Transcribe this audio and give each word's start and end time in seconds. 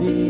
You. 0.00 0.29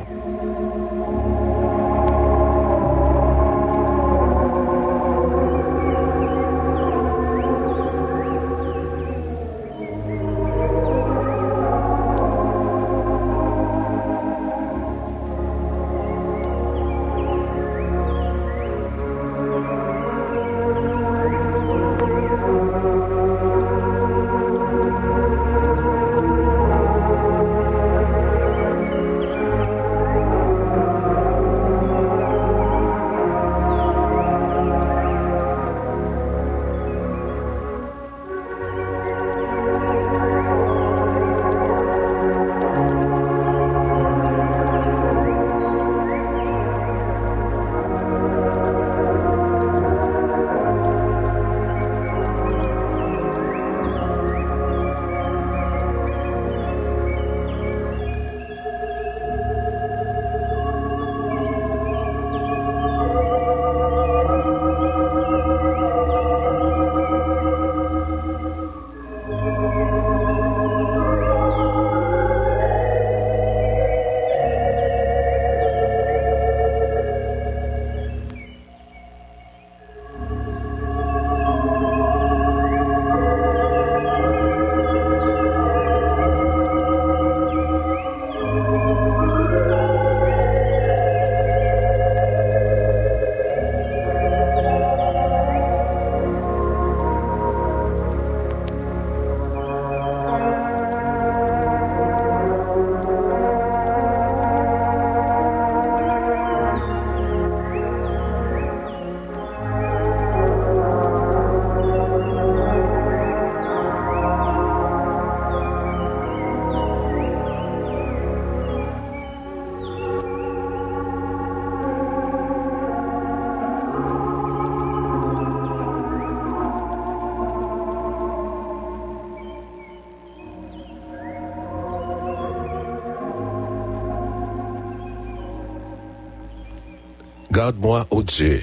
Ô 138.11 138.21
Dieu, 138.23 138.61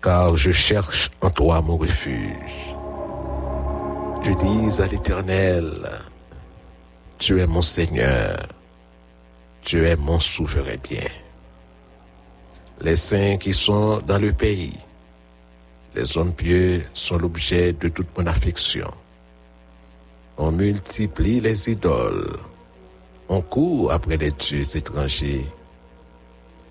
car 0.00 0.34
je 0.34 0.50
cherche 0.50 1.10
en 1.20 1.28
toi 1.28 1.60
mon 1.60 1.76
refuge. 1.76 2.74
Je 4.22 4.32
dis 4.32 4.80
à 4.80 4.86
l'Éternel, 4.86 5.70
tu 7.18 7.38
es 7.40 7.46
mon 7.46 7.60
Seigneur, 7.60 8.48
tu 9.60 9.86
es 9.86 9.96
mon 9.96 10.18
souverain 10.18 10.78
bien. 10.82 11.10
Les 12.80 12.96
saints 12.96 13.36
qui 13.36 13.52
sont 13.52 13.98
dans 13.98 14.18
le 14.18 14.32
pays, 14.32 14.78
les 15.94 16.16
hommes 16.16 16.32
pieux 16.32 16.86
sont 16.94 17.18
l'objet 17.18 17.74
de 17.74 17.88
toute 17.88 18.16
mon 18.16 18.26
affection. 18.26 18.90
On 20.38 20.52
multiplie 20.52 21.40
les 21.40 21.68
idoles. 21.68 22.38
On 23.28 23.42
court 23.42 23.92
après 23.92 24.16
les 24.16 24.30
dieux 24.30 24.64
étrangers. 24.74 25.44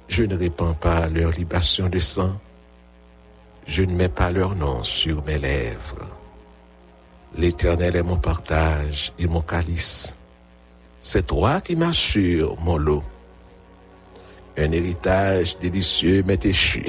Je 0.07 0.23
ne 0.23 0.35
répands 0.35 0.73
pas 0.73 1.07
leur 1.09 1.31
libation 1.31 1.89
de 1.89 1.99
sang. 1.99 2.39
Je 3.67 3.83
ne 3.83 3.93
mets 3.93 4.09
pas 4.09 4.31
leur 4.31 4.55
nom 4.55 4.83
sur 4.83 5.23
mes 5.25 5.37
lèvres. 5.37 6.07
L'Éternel 7.35 7.95
est 7.95 8.03
mon 8.03 8.17
partage 8.17 9.13
et 9.19 9.27
mon 9.27 9.41
calice. 9.41 10.15
C'est 10.99 11.27
toi 11.27 11.61
qui 11.61 11.75
m'assures 11.75 12.57
mon 12.61 12.77
lot. 12.77 13.03
Un 14.57 14.71
héritage 14.71 15.59
délicieux 15.59 16.23
m'est 16.23 16.43
échu. 16.45 16.85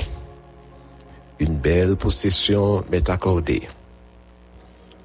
Une 1.39 1.57
belle 1.57 1.97
possession 1.97 2.85
m'est 2.91 3.11
accordée. 3.11 3.69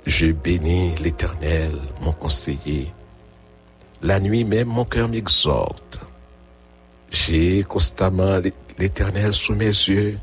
Je 0.06 0.28
bénis 0.28 0.96
l'Éternel, 0.96 1.72
mon 2.02 2.12
conseiller. 2.12 2.92
La 4.02 4.20
nuit 4.20 4.44
même, 4.44 4.68
mon 4.68 4.86
cœur 4.86 5.10
m'exhorte. 5.10 6.00
J'ai 7.14 7.62
constamment 7.62 8.40
l'Éternel 8.80 9.32
sous 9.34 9.54
mes 9.54 9.68
yeux. 9.68 10.18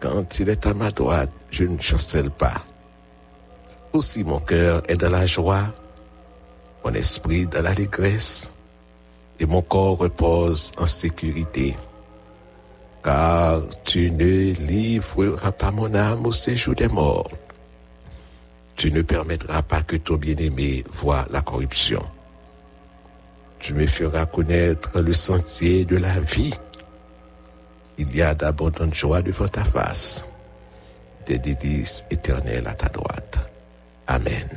Quand 0.00 0.40
il 0.40 0.48
est 0.48 0.66
à 0.66 0.72
ma 0.72 0.90
droite, 0.90 1.30
je 1.50 1.64
ne 1.64 1.78
chancelle 1.78 2.30
pas. 2.30 2.64
Aussi 3.92 4.24
mon 4.24 4.40
cœur 4.40 4.82
est 4.88 4.98
dans 4.98 5.10
la 5.10 5.26
joie, 5.26 5.74
mon 6.82 6.94
esprit 6.94 7.46
dans 7.46 7.62
l'allégresse, 7.62 8.50
et 9.38 9.44
mon 9.44 9.60
corps 9.60 9.98
repose 9.98 10.72
en 10.78 10.86
sécurité. 10.86 11.76
Car 13.02 13.60
tu 13.84 14.10
ne 14.10 14.54
livreras 14.54 15.52
pas 15.52 15.70
mon 15.70 15.94
âme 15.94 16.24
au 16.24 16.32
séjour 16.32 16.74
des 16.74 16.88
morts. 16.88 17.30
Tu 18.74 18.90
ne 18.90 19.02
permettras 19.02 19.60
pas 19.60 19.82
que 19.82 19.96
ton 19.96 20.16
bien-aimé 20.16 20.82
voie 20.90 21.26
la 21.30 21.42
corruption. 21.42 22.02
Tu 23.64 23.72
me 23.72 23.86
feras 23.86 24.26
connaître 24.26 25.00
le 25.00 25.14
sentier 25.14 25.86
de 25.86 25.96
la 25.96 26.20
vie. 26.20 26.52
Il 27.96 28.14
y 28.14 28.20
a 28.20 28.34
d'abondantes 28.34 28.94
joies 28.94 29.22
devant 29.22 29.48
ta 29.48 29.64
face, 29.64 30.22
des 31.24 31.38
délices 31.38 32.04
éternelles 32.10 32.66
à 32.66 32.74
ta 32.74 32.90
droite. 32.90 33.38
Amen. 34.06 34.50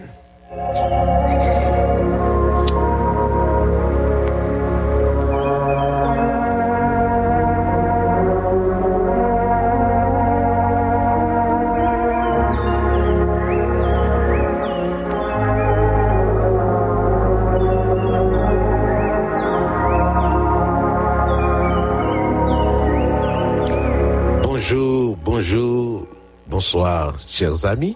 Chers 27.37 27.65
amis. 27.65 27.95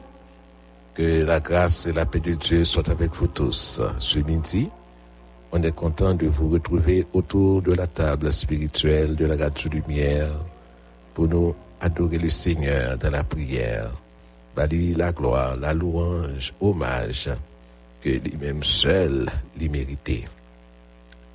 Que 0.93 1.23
la 1.23 1.39
grâce 1.39 1.87
et 1.87 1.93
la 1.93 2.05
paix 2.05 2.19
de 2.19 2.35
Dieu 2.35 2.63
soient 2.63 2.89
avec 2.89 3.15
vous 3.15 3.27
tous. 3.27 3.81
Ce 3.97 4.19
midi, 4.19 4.69
on 5.51 5.63
est 5.63 5.71
content 5.71 6.13
de 6.13 6.27
vous 6.27 6.49
retrouver 6.49 7.07
autour 7.13 7.63
de 7.63 7.73
la 7.73 7.87
table 7.87 8.31
spirituelle 8.31 9.15
de 9.15 9.25
la 9.25 9.35
Radio 9.35 9.71
Lumière 9.71 10.29
pour 11.15 11.27
nous 11.27 11.55
adorer 11.79 12.19
le 12.19 12.29
Seigneur 12.29 12.97
dans 12.99 13.09
la 13.09 13.23
prière, 13.23 13.89
balayer 14.55 14.93
la 14.93 15.11
gloire, 15.11 15.55
la 15.55 15.73
louange, 15.73 16.53
hommage 16.61 17.29
que 18.01 18.09
lui-même 18.09 18.61
seul 18.61 19.27
l'y 19.57 19.69
méritait. 19.69 20.25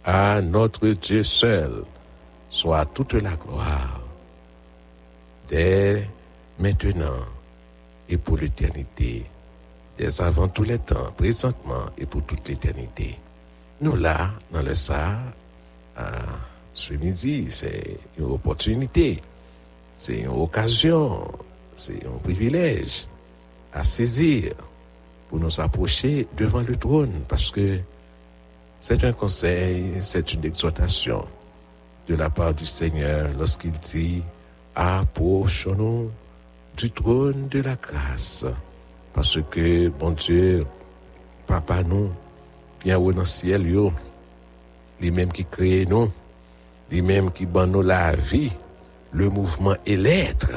À 0.04 0.40
notre 0.42 0.86
Dieu 0.88 1.24
seul 1.24 1.82
soit 2.50 2.84
toute 2.86 3.14
la 3.14 3.34
gloire 3.34 4.00
dès 5.48 6.08
maintenant 6.60 7.35
et 8.08 8.16
pour 8.16 8.36
l'éternité, 8.36 9.26
dès 9.98 10.20
avant 10.20 10.48
tous 10.48 10.62
les 10.62 10.78
temps, 10.78 11.12
présentement 11.16 11.86
et 11.98 12.06
pour 12.06 12.22
toute 12.22 12.48
l'éternité. 12.48 13.18
Nous 13.80 13.96
là, 13.96 14.30
dans 14.52 14.62
le 14.62 14.74
ça, 14.74 15.18
ce 16.72 16.94
midi, 16.94 17.46
c'est 17.50 17.98
une 18.18 18.24
opportunité, 18.24 19.20
c'est 19.94 20.20
une 20.20 20.28
occasion, 20.28 21.26
c'est 21.74 22.06
un 22.06 22.18
privilège 22.22 23.06
à 23.72 23.82
saisir 23.84 24.52
pour 25.28 25.40
nous 25.40 25.60
approcher 25.60 26.26
devant 26.36 26.62
le 26.62 26.76
trône 26.76 27.22
parce 27.28 27.50
que 27.50 27.80
c'est 28.80 29.04
un 29.04 29.12
conseil, 29.12 29.94
c'est 30.00 30.32
une 30.32 30.44
exhortation 30.44 31.26
de 32.08 32.14
la 32.14 32.30
part 32.30 32.54
du 32.54 32.64
Seigneur 32.64 33.30
lorsqu'il 33.36 33.72
dit 33.72 34.22
approchons-nous 34.74 36.10
du 36.76 36.90
trône 36.90 37.48
de 37.48 37.60
la 37.62 37.76
grâce. 37.76 38.44
Parce 39.12 39.38
que, 39.50 39.88
bon 39.88 40.10
Dieu, 40.10 40.62
Papa 41.46 41.82
nous, 41.82 42.10
bien 42.84 42.98
haut 42.98 43.12
dans 43.12 43.20
le 43.20 43.26
ciel, 43.26 43.66
yo, 43.66 43.92
lui-même 45.00 45.32
qui 45.32 45.44
crée 45.44 45.86
nous, 45.86 46.10
lui-même 46.90 47.30
qui 47.30 47.46
ban 47.46 47.66
nous 47.66 47.82
la 47.82 48.14
vie, 48.14 48.52
le 49.12 49.30
mouvement 49.30 49.74
et 49.86 49.96
l'être, 49.96 50.50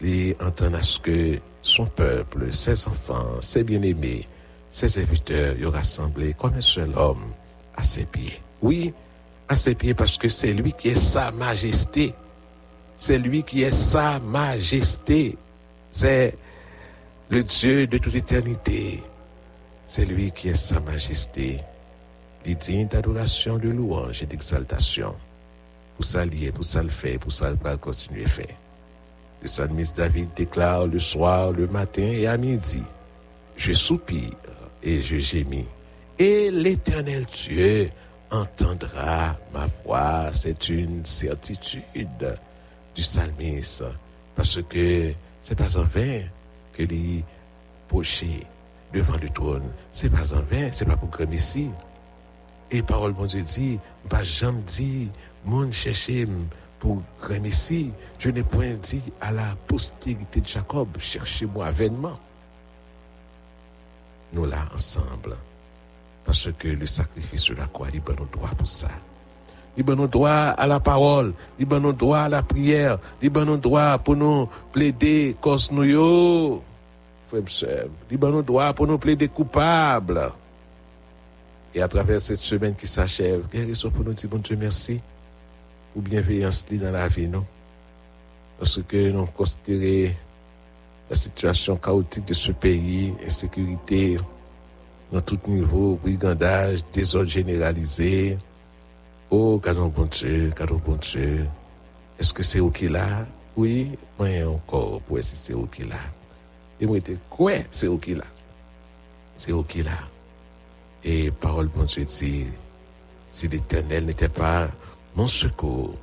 il 0.00 0.34
entend 0.40 0.74
à 0.74 0.82
ce 0.82 0.98
que 0.98 1.38
son 1.62 1.86
peuple, 1.86 2.52
ses 2.52 2.88
enfants, 2.88 3.40
ses 3.40 3.62
bien-aimés, 3.62 4.26
ses 4.70 4.88
serviteurs, 4.88 5.56
y 5.56 5.64
rassemblés 5.64 6.34
comme 6.34 6.54
un 6.54 6.60
seul 6.60 6.90
homme 6.96 7.32
à 7.76 7.82
ses 7.82 8.04
pieds. 8.04 8.40
Oui, 8.60 8.92
à 9.48 9.54
ses 9.54 9.74
pieds 9.74 9.94
parce 9.94 10.18
que 10.18 10.28
c'est 10.28 10.52
lui 10.52 10.72
qui 10.72 10.88
est 10.88 10.98
sa 10.98 11.30
majesté. 11.30 12.14
C'est 12.96 13.18
lui 13.18 13.42
qui 13.42 13.62
est 13.62 13.74
sa 13.74 14.20
majesté. 14.20 15.36
C'est 15.90 16.36
le 17.30 17.42
Dieu 17.42 17.86
de 17.86 17.98
toute 17.98 18.14
éternité. 18.14 19.02
C'est 19.84 20.04
lui 20.04 20.30
qui 20.30 20.48
est 20.48 20.54
sa 20.54 20.80
majesté. 20.80 21.60
Il 22.44 22.56
digne 22.56 22.88
d'adoration, 22.88 23.58
de 23.58 23.68
louange 23.68 24.22
et 24.22 24.26
d'exaltation. 24.26 25.14
Pour 25.96 26.04
ça 26.04 26.24
lier, 26.24 26.52
pour 26.52 26.64
ça 26.64 26.82
le 26.82 26.88
faire, 26.88 27.18
pour 27.18 27.32
ça 27.32 27.50
le 27.50 27.76
continuer 27.76 28.24
à 28.24 28.28
faire. 28.28 28.56
Le 29.42 29.48
psalmiste 29.48 29.96
David 29.96 30.28
déclare 30.36 30.86
le 30.86 30.98
soir, 31.00 31.52
le 31.52 31.66
matin 31.66 32.02
et 32.02 32.28
à 32.28 32.36
midi, 32.36 32.82
je 33.56 33.72
soupire 33.72 34.30
et 34.82 35.02
je 35.02 35.16
gémis. 35.18 35.66
Et 36.18 36.50
l'éternel 36.50 37.26
Dieu 37.26 37.90
entendra 38.30 39.36
ma 39.52 39.66
voix. 39.84 40.30
C'est 40.32 40.68
une 40.68 41.04
certitude 41.04 42.36
du 42.94 43.02
psalmiste. 43.02 43.84
Parce 44.34 44.60
que 44.68 45.12
c'est 45.40 45.54
pas 45.54 45.76
en 45.76 45.84
vain 45.84 46.22
que 46.72 46.82
les 46.82 47.24
pochés 47.88 48.46
devant 48.92 49.16
le 49.16 49.28
trône. 49.30 49.72
C'est 49.92 50.10
pas 50.10 50.32
en 50.34 50.40
vain, 50.42 50.70
c'est 50.70 50.86
pas 50.86 50.96
pour 50.96 51.10
comme 51.10 51.32
ici. 51.32 51.70
Et 52.70 52.82
parole 52.82 53.12
bon 53.12 53.26
Dieu 53.26 53.42
dit, 53.42 53.78
pas 54.08 54.22
jamais 54.22 54.62
dit, 54.62 55.10
mon 55.44 55.70
chercher 55.70 56.26
pour 56.78 57.02
grand 57.20 57.44
ici. 57.44 57.92
Je 58.18 58.30
n'ai 58.30 58.42
point 58.42 58.74
dit 58.74 59.02
à 59.20 59.32
la 59.32 59.54
postérité 59.66 60.40
de 60.40 60.48
Jacob, 60.48 60.88
cherchez-moi 60.98 61.70
vainement. 61.70 62.14
Nous 64.32 64.46
là 64.46 64.66
ensemble. 64.74 65.36
Parce 66.24 66.48
que 66.58 66.68
le 66.68 66.86
sacrifice 66.86 67.50
de 67.50 67.54
la 67.54 67.66
croix, 67.66 67.88
il 67.92 68.00
nous 68.00 68.26
droit 68.26 68.50
pour 68.50 68.66
ça. 68.66 68.88
Il 69.76 69.84
nous 69.86 70.06
droit 70.06 70.30
à 70.30 70.66
la 70.66 70.80
parole, 70.80 71.32
il 71.58 71.66
nous 71.66 71.92
droit 71.92 72.18
à 72.18 72.28
la 72.28 72.42
prière, 72.42 72.98
il 73.22 73.32
nous 73.32 73.56
droit 73.56 73.96
pour 73.98 74.16
nous 74.16 74.48
plaider 74.70 75.34
cause 75.40 75.72
nous 75.72 75.84
yo. 75.84 76.62
Il 78.10 78.18
nous 78.18 78.42
droit 78.42 78.74
pour 78.74 78.86
nous 78.86 78.98
plaider 78.98 79.28
coupables. 79.28 80.30
Et 81.74 81.80
à 81.80 81.88
travers 81.88 82.20
cette 82.20 82.40
semaine 82.42 82.74
qui 82.74 82.86
s'achève, 82.86 83.44
raison 83.50 83.90
pour 83.90 84.04
nous 84.04 84.12
dire, 84.12 84.28
bon 84.28 84.38
Dieu, 84.38 84.56
merci 84.56 85.00
pour 85.94 86.02
bienveillance 86.02 86.66
dans 86.70 86.92
la 86.92 87.08
vie, 87.08 87.26
non? 87.26 87.46
Parce 88.58 88.78
que 88.86 89.10
nous 89.10 89.24
considérons 89.24 90.12
la 91.08 91.16
situation 91.16 91.76
chaotique 91.76 92.26
de 92.26 92.34
ce 92.34 92.52
pays, 92.52 93.14
insécurité, 93.26 94.18
dans 95.10 95.22
tout 95.22 95.38
niveau, 95.46 95.98
brigandage, 96.02 96.80
désordre 96.92 97.30
généralisé. 97.30 98.36
Oh, 99.34 99.58
gardons 99.58 99.88
bon 99.88 100.04
Dieu, 100.04 100.52
gardons 100.54 100.76
bon 100.84 100.96
Dieu. 100.96 101.48
Est-ce 102.18 102.34
que 102.34 102.42
c'est 102.42 102.60
OK 102.60 102.82
là? 102.82 103.26
Oui, 103.56 103.96
moi 104.18 104.28
encore 104.46 105.00
pour 105.00 105.18
essayer 105.18 105.38
c'est 105.38 105.54
OK 105.54 105.78
là. 105.88 105.96
Et 106.78 106.84
moi, 106.84 106.98
quoi? 107.30 107.52
C'est 107.70 107.86
OK 107.86 108.08
là. 108.08 108.26
C'est 109.34 109.52
OK 109.52 109.76
là. 109.76 109.96
Et 111.02 111.30
parole 111.30 111.68
bon 111.68 111.84
Dieu 111.84 112.04
dit, 112.04 112.44
si 113.26 113.48
l'éternel 113.48 114.04
n'était 114.04 114.28
pas 114.28 114.68
mon 115.16 115.26
secours, 115.26 115.96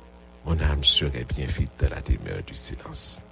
mon 0.44 0.58
âme 0.58 0.82
serait 0.82 1.24
bien 1.24 1.46
vite 1.46 1.70
dans 1.78 1.88
la 1.88 2.00
demeure 2.00 2.42
du 2.44 2.54
silence. 2.54 3.22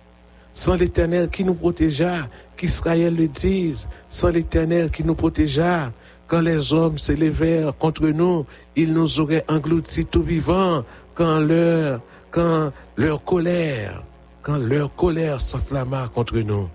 Sans 0.58 0.74
l'Éternel 0.74 1.30
qui 1.30 1.44
nous 1.44 1.54
protégea, 1.54 2.28
qu'Israël 2.56 3.14
le 3.14 3.28
dise, 3.28 3.88
sans 4.08 4.30
l'Éternel 4.30 4.90
qui 4.90 5.04
nous 5.04 5.14
protégea, 5.14 5.92
quand 6.26 6.40
les 6.40 6.72
hommes 6.72 6.98
s'élevèrent 6.98 7.76
contre 7.76 8.08
nous, 8.08 8.44
ils 8.74 8.92
nous 8.92 9.20
auraient 9.20 9.44
engloutis 9.48 10.04
tout 10.04 10.24
vivants, 10.24 10.82
quand 11.14 11.38
leur, 11.38 12.00
quand 12.32 12.72
leur 12.96 13.22
colère, 13.22 14.02
quand 14.42 14.58
leur 14.58 14.92
colère 14.96 15.40
s'enflamma 15.40 16.08
contre 16.08 16.38
nous. 16.38 16.68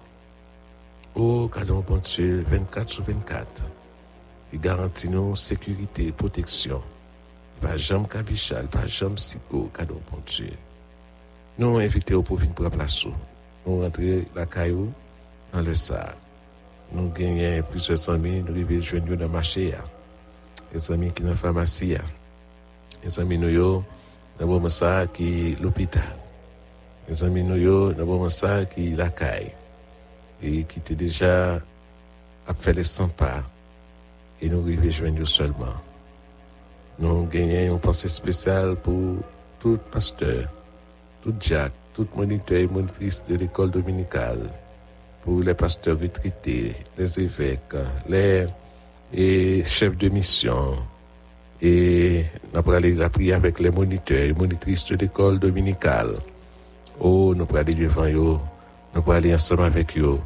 Oh, 1.16 1.50
cadeau 1.54 1.84
bon 1.86 1.98
Dieu, 1.98 2.46
24 2.50 2.90
sur 2.90 3.04
24, 3.04 3.64
il 4.54 4.62
garantit 4.62 5.10
nous 5.10 5.36
sécurité, 5.36 6.14
protection. 6.14 6.82
Pas 7.60 7.76
jamais 7.76 8.08
cabichal, 8.08 8.66
pas 8.70 8.88
jamais 8.88 9.18
sico, 9.18 9.70
cadeau 9.78 10.00
bon 10.10 10.20
Dieu. 10.26 10.54
Nous 11.58 11.80
invitons 11.80 12.24
pour 12.24 12.38
venir 12.38 12.54
pour 12.54 12.64
la 12.64 12.70
place. 12.70 13.06
Nous 13.66 13.82
rentrons 13.82 14.26
la 14.36 14.46
caillou 14.46 14.92
dans 15.54 15.62
le 15.62 15.76
sac. 15.76 16.16
Nous 16.92 17.10
gagnons 17.10 17.64
plusieurs 17.72 18.10
amis, 18.10 18.42
nous 18.42 18.52
arrivons 18.52 18.82
joindre 18.82 19.16
dans 19.16 19.26
le 19.26 19.28
marché. 19.28 19.74
Les 20.74 20.92
amis 20.92 21.12
qui 21.12 21.24
dans 21.24 21.30
la 21.30 21.36
pharmacie. 21.36 21.98
Les 23.04 23.20
amis 23.20 23.38
nous 23.38 23.84
dans 24.40 25.08
qui 25.14 25.56
l'hôpital. 25.62 26.04
Les 27.08 27.24
amis 27.24 27.44
nous 27.44 27.94
dans 27.94 28.24
le 28.24 28.66
qui 28.66 28.92
la 28.92 29.10
caille. 29.10 29.52
Et 30.42 30.64
qui 30.66 30.80
était 30.80 30.96
déjà 30.96 31.62
a 32.48 32.54
fait 32.54 32.74
les 32.74 32.84
100 32.84 33.08
pas. 33.10 33.44
Et 34.42 34.50
nous 34.50 34.62
arrivons 34.62 34.90
joindre 34.90 35.28
seulement. 35.28 35.76
Nous 37.00 37.26
gagnons 37.26 37.76
une 37.76 37.80
pensée 37.80 38.10
spéciale 38.10 38.76
pour 38.76 39.18
tout 39.60 39.80
pasteur, 39.90 40.48
tout 41.22 41.34
Jack, 41.40 41.72
tout 41.94 42.08
moniteur 42.16 42.58
et 42.58 42.68
monitrice 42.68 43.22
de 43.24 43.36
l'école 43.36 43.72
dominicale, 43.72 44.50
pour 45.24 45.42
les 45.42 45.54
pasteurs 45.54 46.00
retraités, 46.00 46.74
les 46.98 47.20
évêques, 47.20 47.76
les 48.10 49.64
chefs 49.64 49.98
de 49.98 50.10
mission. 50.10 50.76
Et 51.62 52.26
nous 52.52 52.60
allons 52.60 52.72
aller 52.72 52.94
la 52.96 53.10
prière 53.10 53.38
avec 53.38 53.60
les 53.60 53.72
moniteurs 53.72 54.26
et 54.26 54.34
monitrices 54.34 54.86
de 54.86 54.96
l'école 54.98 55.40
dominicale. 55.40 56.16
Oh, 57.00 57.34
nous 57.36 57.46
allons 57.46 57.56
aller 57.56 57.76
devant 57.76 58.06
eux, 58.06 58.12
nous 58.14 58.40
allons 58.96 59.12
aller 59.12 59.34
ensemble 59.34 59.64
avec 59.64 59.98
eux, 59.98 60.20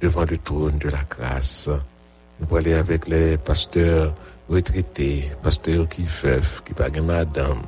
devant 0.00 0.24
le 0.24 0.38
trône 0.38 0.78
de 0.78 0.88
la 0.88 1.02
grâce. 1.10 1.68
Nous 1.68 2.46
allons 2.46 2.56
aller 2.56 2.74
avec 2.74 3.06
les 3.08 3.36
pasteurs 3.36 4.14
retraités, 4.48 5.30
pasteurs 5.42 5.88
qui 5.88 6.06
veulent, 6.22 6.40
qui 6.64 6.72
pas 6.72 6.88
madame, 7.02 7.62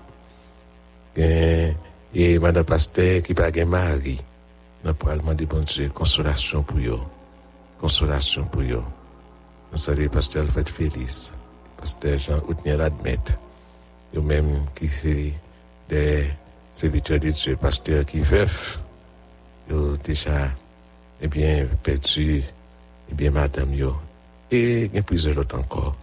madame 2.14 2.64
pasteur 2.64 3.22
qui 3.22 3.34
pas 3.34 3.50
mari. 3.64 4.20
Nous 4.84 4.90
allons 5.06 5.16
demander 5.16 5.46
bon 5.46 5.60
Dieu 5.60 5.88
consolation 5.90 6.62
pour 6.62 6.78
eux, 6.78 7.00
consolation 7.78 8.44
pour 8.44 8.62
eux. 8.62 8.82
Nous 9.70 9.78
saluons 9.78 10.08
pasteur 10.08 10.42
Alfred 10.42 10.68
Félix, 10.68 11.32
pasteur 11.76 12.18
Jean 12.18 12.40
Outniel 12.48 12.78
l'admettre, 12.78 13.38
eux 14.16 14.20
même 14.20 14.64
qui 14.74 14.88
sont 14.88 15.32
des 15.88 16.30
serviteurs 16.72 17.20
de 17.20 17.30
Dieu, 17.30 17.56
pasteurs 17.56 18.04
qui 18.06 18.20
veulent, 18.20 18.48
ont 19.70 19.96
déjà, 20.02 20.50
eh 21.20 21.28
bien, 21.28 21.68
perdu, 21.82 22.42
eh 23.10 23.14
bien, 23.14 23.30
madame. 23.30 23.72
Et 24.50 24.84
il 24.86 24.94
y 24.94 24.98
a 24.98 25.02
plusieurs 25.02 25.38
autres 25.38 25.58
encore. 25.58 25.96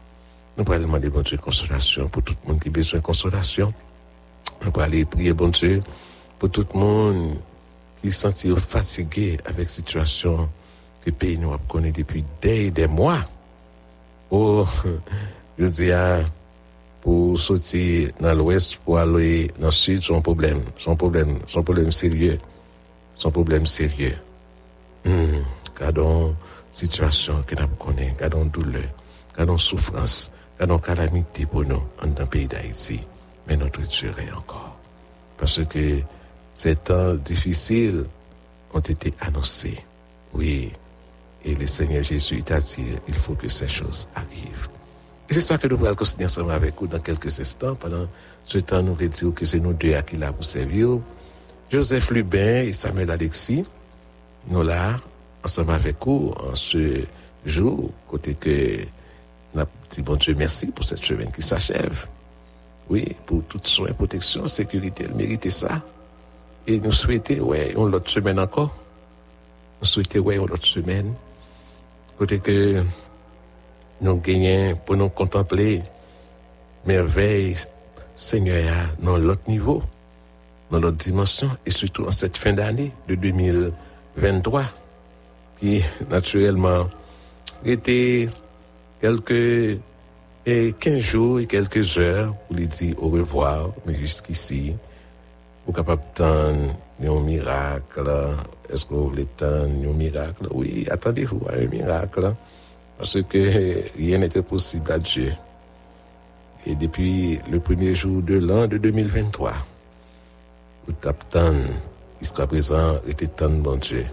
Nous 0.58 0.64
allons 0.72 0.84
demander 0.84 1.10
bon 1.10 1.22
Dieu 1.22 1.38
consolation 1.38 2.08
pour 2.08 2.24
tout 2.24 2.36
le 2.46 2.52
monde 2.52 2.62
qui 2.62 2.70
a 2.70 2.72
besoin 2.72 3.00
de 3.00 3.06
consolation. 3.06 3.74
Nous 4.68 4.74
allons 4.82 4.86
aller 4.86 5.06
prier 5.06 5.34
bon 5.34 5.48
Dieu 5.48 5.80
pour 6.38 6.52
tout 6.52 6.66
le 6.74 6.80
monde 6.80 7.38
qui 8.02 8.12
se 8.12 8.30
sent 8.30 8.54
fatigué 8.58 9.38
avec 9.46 9.68
la 9.68 9.68
situation 9.68 10.50
que 11.02 11.10
le 11.10 11.16
pays 11.16 11.38
nous 11.38 11.54
a 11.54 11.58
connu 11.70 11.92
depuis 11.92 12.26
des, 12.42 12.70
des 12.70 12.88
mois. 12.88 13.20
Oh, 14.30 14.66
je 15.58 15.66
dis, 15.68 15.92
pour 17.02 17.40
sortir 17.40 18.10
dans 18.20 18.34
l'ouest, 18.34 18.78
pour 18.84 18.98
aller 18.98 19.50
dans 19.58 19.68
le 19.68 19.72
sud, 19.72 20.04
un 20.10 20.20
problème. 20.20 20.62
Un 20.86 20.96
problème, 20.96 21.40
un 21.56 21.62
problème 21.62 21.92
sérieux. 21.92 22.38
Un 23.24 23.32
problème 23.32 23.66
sérieux. 23.66 24.18
Hmm, 25.06 25.44
gardons 25.80 26.36
situation 26.70 27.42
que 27.48 27.56
nous 27.56 27.68
connaissons, 27.80 28.16
gardons 28.20 28.46
douleur, 28.46 28.84
gardons 29.36 29.58
souffrance, 29.58 30.30
gardons 30.60 30.80
calamité 30.80 31.46
pour 31.46 31.64
nous 31.64 31.82
dans 32.02 32.20
le 32.20 32.26
pays 32.26 32.48
d'Haïti. 32.48 33.00
Mais 33.48 33.58
notre 33.58 33.82
Dieu 33.82 34.12
est 34.18 34.32
encore. 34.32 34.78
Parce 35.38 35.64
que 35.66 36.02
ces 36.54 36.76
temps 36.76 37.16
difficiles 37.16 38.06
ont 38.74 38.80
été 38.80 39.14
annoncés. 39.20 39.78
Oui. 40.34 40.72
Et 41.46 41.56
le 41.56 41.66
Seigneur 41.66 42.04
Jésus 42.04 42.44
t'a 42.44 42.60
dit, 42.60 42.96
il 43.08 43.14
faut 43.14 43.36
que 43.36 43.48
ces 43.48 43.68
choses 43.68 44.08
arrivent. 44.16 44.68
Et 45.30 45.34
c'est 45.34 45.42
ça 45.42 45.58
que 45.58 45.68
nous 45.68 45.86
allons 45.86 45.96
continuer 45.96 46.26
ensemble 46.26 46.52
avec 46.52 46.76
vous 46.80 46.88
dans 46.88 47.00
quelques 47.00 47.40
instants. 47.40 47.76
Pendant 47.76 48.08
ce 48.44 48.58
temps, 48.60 48.82
nous 48.82 48.96
allons 49.00 49.10
dire 49.10 49.34
que 49.34 49.46
c'est 49.46 49.60
nous 49.60 49.74
deux 49.74 49.94
à 49.94 50.02
qui 50.02 50.16
là 50.18 50.32
vous 50.32 50.44
servir. 50.44 51.00
Joseph 51.70 52.12
Lubin 52.12 52.64
et 52.64 52.74
Samuel 52.74 53.12
Alexis, 53.12 53.64
nous 54.48 54.64
là, 54.64 54.96
ensemble 55.44 55.72
avec 55.72 55.98
vous, 56.06 56.34
en 56.38 56.56
ce 56.56 57.04
jour, 57.46 57.92
côté 58.08 58.36
que 58.36 58.80
nous 59.54 59.64
dit 59.90 60.02
bon 60.02 60.16
Dieu 60.16 60.34
merci 60.34 60.68
pour 60.68 60.86
cette 60.86 61.04
semaine 61.04 61.32
qui 61.32 61.42
s'achève. 61.42 62.08
Oui, 62.90 63.16
pour 63.26 63.44
toute 63.44 63.68
soin, 63.68 63.92
protection, 63.92 64.48
sécurité, 64.48 65.06
elle 65.06 65.16
méritait 65.16 65.50
ça. 65.50 65.82
Et 66.66 66.80
nous 66.80 66.92
souhaitons, 66.92 67.44
ouais, 67.44 67.74
une 67.74 67.96
autre 67.96 68.10
semaine 68.10 68.40
encore. 68.40 68.76
Nous 69.82 69.88
souhaitons, 69.88 70.20
ouais, 70.20 70.36
une 70.36 70.44
autre 70.44 70.66
semaine. 70.66 71.14
Côté 72.18 72.40
que 72.40 72.84
nous 74.02 74.18
gagnons 74.18 74.78
pour 74.86 74.96
nous 74.96 75.10
contempler 75.10 75.84
merveille 76.86 77.56
Seigneur 78.16 78.96
dans 79.00 79.18
l'autre 79.18 79.48
niveau, 79.48 79.84
dans 80.72 80.80
l'autre 80.80 80.98
dimension, 80.98 81.50
et 81.66 81.72
surtout 81.72 82.06
en 82.06 82.12
cette 82.12 82.38
fin 82.38 82.54
d'année 82.54 82.92
de 83.08 83.16
2023, 83.16 84.64
qui 85.60 85.84
naturellement 86.10 86.88
était 87.64 88.30
quelques 89.00 89.80
et 90.48 90.74
15 90.80 91.00
jours 91.00 91.40
et 91.42 91.46
quelques 91.46 91.98
heures 91.98 92.34
pour 92.34 92.56
lui 92.56 92.68
dire 92.68 92.96
au 93.04 93.10
revoir, 93.10 93.70
mais 93.86 93.94
jusqu'ici, 93.94 94.74
vous 95.66 95.74
capable 95.74 96.02
d'attendre 96.16 96.78
un 97.04 97.20
miracle. 97.20 98.10
Est-ce 98.70 98.86
que 98.86 98.94
vous 98.94 99.10
voulez 99.10 99.28
un 99.42 99.68
miracle? 99.68 100.48
Oui, 100.52 100.88
attendez-vous 100.90 101.42
à 101.50 101.56
un 101.56 101.68
miracle. 101.68 102.34
Parce 102.98 103.22
que 103.24 103.98
rien 103.98 104.20
n'était 104.20 104.42
possible 104.42 104.90
à 104.90 104.98
Dieu. 104.98 105.34
Et 106.66 106.76
depuis 106.76 107.40
le 107.52 107.60
premier 107.60 107.94
jour 107.94 108.22
de 108.22 108.38
l'an 108.38 108.68
de 108.68 108.78
2023, 108.78 109.52
vous 110.88 110.94
t'attendez, 110.94 111.58
jusqu'à 112.22 112.48
présent, 112.48 113.00
était 113.06 113.28
tant 113.28 113.50
bon 113.50 113.76
Dieu. 113.76 114.06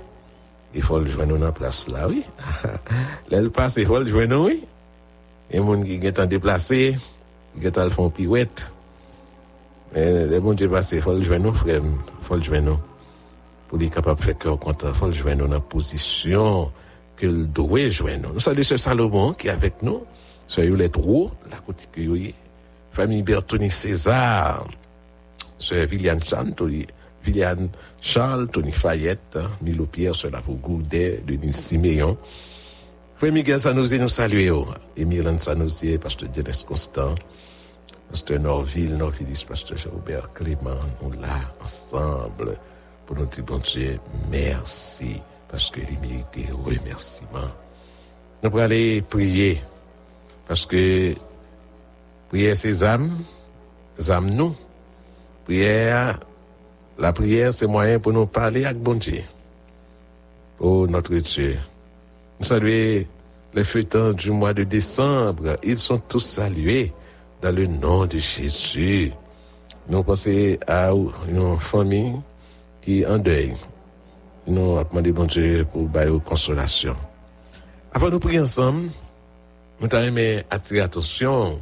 Il 0.75 0.83
faut 0.83 0.99
le 0.99 1.09
joindre 1.09 1.39
dans 1.39 1.45
la 1.45 1.53
place 1.53 1.89
là, 1.89 2.09
oui. 2.09 2.25
L'aile 3.31 3.51
passe, 3.51 3.77
il 3.77 3.87
faut 3.87 4.01
le 4.01 4.09
joindre, 4.09 4.41
oui. 4.41 4.65
Et 5.51 5.59
gens 5.59 5.83
qui 5.83 6.01
sont 6.01 6.27
déplacés, 6.27 6.97
qui 7.61 7.67
sont 7.67 7.91
font 7.91 8.11
pirouette. 8.11 8.71
Mais 9.95 10.27
les 10.27 10.41
bon 10.41 10.55
Dieu 10.55 10.71
il 10.93 11.03
faut 11.03 11.13
le 11.13 11.23
joindre, 11.23 11.55
frère. 11.55 11.81
Il 11.85 12.27
faut 12.27 12.37
le 12.37 12.43
joindre. 12.43 12.81
Pour 13.69 13.81
être 13.81 13.95
capable 13.95 14.19
de 14.19 14.25
faire 14.25 14.39
cœur 14.39 14.59
content, 14.59 14.93
faut 14.93 15.07
le 15.07 15.13
joindre 15.13 15.47
dans 15.47 15.55
la 15.55 15.61
position 15.61 16.71
que 17.17 17.27
le 17.27 17.47
doit 17.47 17.89
joindre. 17.89 18.33
Nous 18.33 18.41
saluons 18.41 18.63
ce 18.63 18.77
Salomon 18.77 19.33
qui 19.33 19.49
est 19.49 19.51
avec 19.51 19.83
nous. 19.83 20.03
Soyez 20.49 20.71
les 20.71 20.89
trois, 20.89 21.31
la 21.51 21.59
côté 21.59 21.85
que 21.93 22.01
vous 22.03 22.17
Famille 22.93 23.23
Bertoni 23.23 23.71
César. 23.71 24.67
Sœur 25.59 25.87
Viliane 25.87 26.23
Chantoli. 26.23 26.87
Viliane 27.25 27.71
Charles, 28.01 28.49
Tony 28.49 28.71
Fayette, 28.71 29.39
Milo 29.63 29.87
Pierre, 29.87 30.15
Sœur 30.15 30.31
Lavou 30.31 30.55
Goudet, 30.57 31.23
Denis 31.27 31.55
Siméon. 31.55 32.19
Frère 33.17 33.33
Miguel 33.33 33.61
Sanosi 33.61 34.01
nous 34.01 34.09
saluons. 34.09 34.67
Émile 34.97 35.33
Sanosi, 35.39 35.97
Pasteur 35.99 36.29
Dieudonné 36.29 36.57
Constant, 36.67 37.15
Pasteur 38.11 38.41
Norville, 38.41 38.97
Norvillis, 38.97 39.45
Pasteur 39.49 39.77
Jean-Robert 39.77 40.33
Clément, 40.33 40.81
nous 41.01 41.13
là, 41.13 41.41
ensemble, 41.63 42.57
pour 43.07 43.17
nous 43.17 43.27
dire, 43.27 43.45
bon 43.45 43.59
Dieu, 43.59 44.01
merci, 44.31 45.21
parce 45.49 45.71
que 45.71 45.81
les 45.81 45.97
mérités 46.03 46.49
remerciements. 46.65 47.53
Nous 48.43 48.59
allons 48.59 49.03
prier, 49.09 49.63
parce 50.49 50.67
que 50.67 51.15
prière, 52.29 52.57
c'est 52.57 52.83
âmes, 52.83 53.17
âmes 54.09 54.31
nous. 54.31 54.57
La 55.49 57.13
prière, 57.13 57.55
c'est 57.55 57.69
moyen 57.69 58.01
pour 58.01 58.13
nous 58.13 58.27
parler 58.27 58.65
avec 58.65 58.83
bon 58.83 58.95
Dieu. 58.95 59.23
Oh, 60.59 60.87
notre 60.89 61.15
Dieu. 61.15 61.59
Saluons 62.41 63.05
les 63.55 63.65
fêtants 63.65 64.13
du 64.13 64.31
mois 64.31 64.53
de 64.53 64.65
décembre. 64.65 65.57
Ils 65.63 65.79
sont 65.79 65.99
tous 65.99 66.21
salués 66.21 66.93
dans 67.41 67.55
le 67.55 67.67
nom 67.67 68.07
de 68.07 68.19
Jésus. 68.19 69.13
Nous 69.89 70.03
pensons 70.03 70.57
à 70.67 70.91
une 71.29 71.59
famille 71.59 72.15
qui 72.81 73.03
est 73.03 73.07
en 73.07 73.19
deuil. 73.19 73.55
nous 74.47 74.79
avons 74.79 74.89
demandé 74.89 75.13
bon 75.13 75.25
Dieu 75.25 75.67
pour 75.73 75.85
bailler 75.85 76.19
consolation. 76.25 76.97
Avant 77.93 78.11
de 78.11 78.19
prier 78.19 78.41
ensemble, 78.41 78.89
nous 79.81 79.89
avons 79.91 80.07
aimé 80.07 80.43
attirer 80.51 80.81
attention 80.81 81.61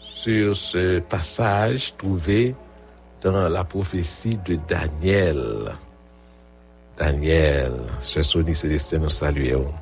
sur 0.00 0.54
ce 0.56 0.98
passage 1.00 1.94
trouvé 1.96 2.54
dans 3.22 3.48
la 3.48 3.64
prophétie 3.64 4.38
de 4.44 4.56
Daniel. 4.68 5.72
Daniel, 7.00 7.72
ce 8.02 8.22
Sony 8.22 8.54
Célestin 8.54 8.98
nous 8.98 9.08
saluons. 9.08 9.72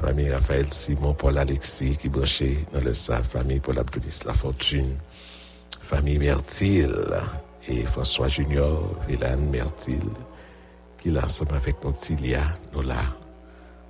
Famille 0.00 0.32
Raphaël 0.32 0.64
Simon, 0.72 1.12
Paul 1.12 1.36
Alexis 1.36 1.98
qui 1.98 2.08
branché 2.08 2.64
dans 2.72 2.80
le 2.80 2.94
sa 2.94 3.22
famille 3.22 3.60
Paul 3.60 3.78
Abdoulis 3.78 4.22
La 4.24 4.32
Fortune, 4.32 4.96
famille 5.82 6.18
Mertil 6.18 6.90
et 7.68 7.82
François 7.82 8.28
Junior, 8.28 8.82
Vélan 9.06 9.36
Mertil, 9.52 10.00
qui 11.02 11.10
là 11.10 11.26
ensemble 11.26 11.54
avec 11.54 11.84
notre 11.84 11.98
Tilia, 11.98 12.40
nous 12.72 12.80
là, 12.80 13.02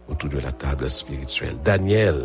autour 0.08 0.28
de 0.28 0.38
la 0.38 0.50
table 0.50 0.90
spirituelle. 0.90 1.58
Daniel, 1.62 2.24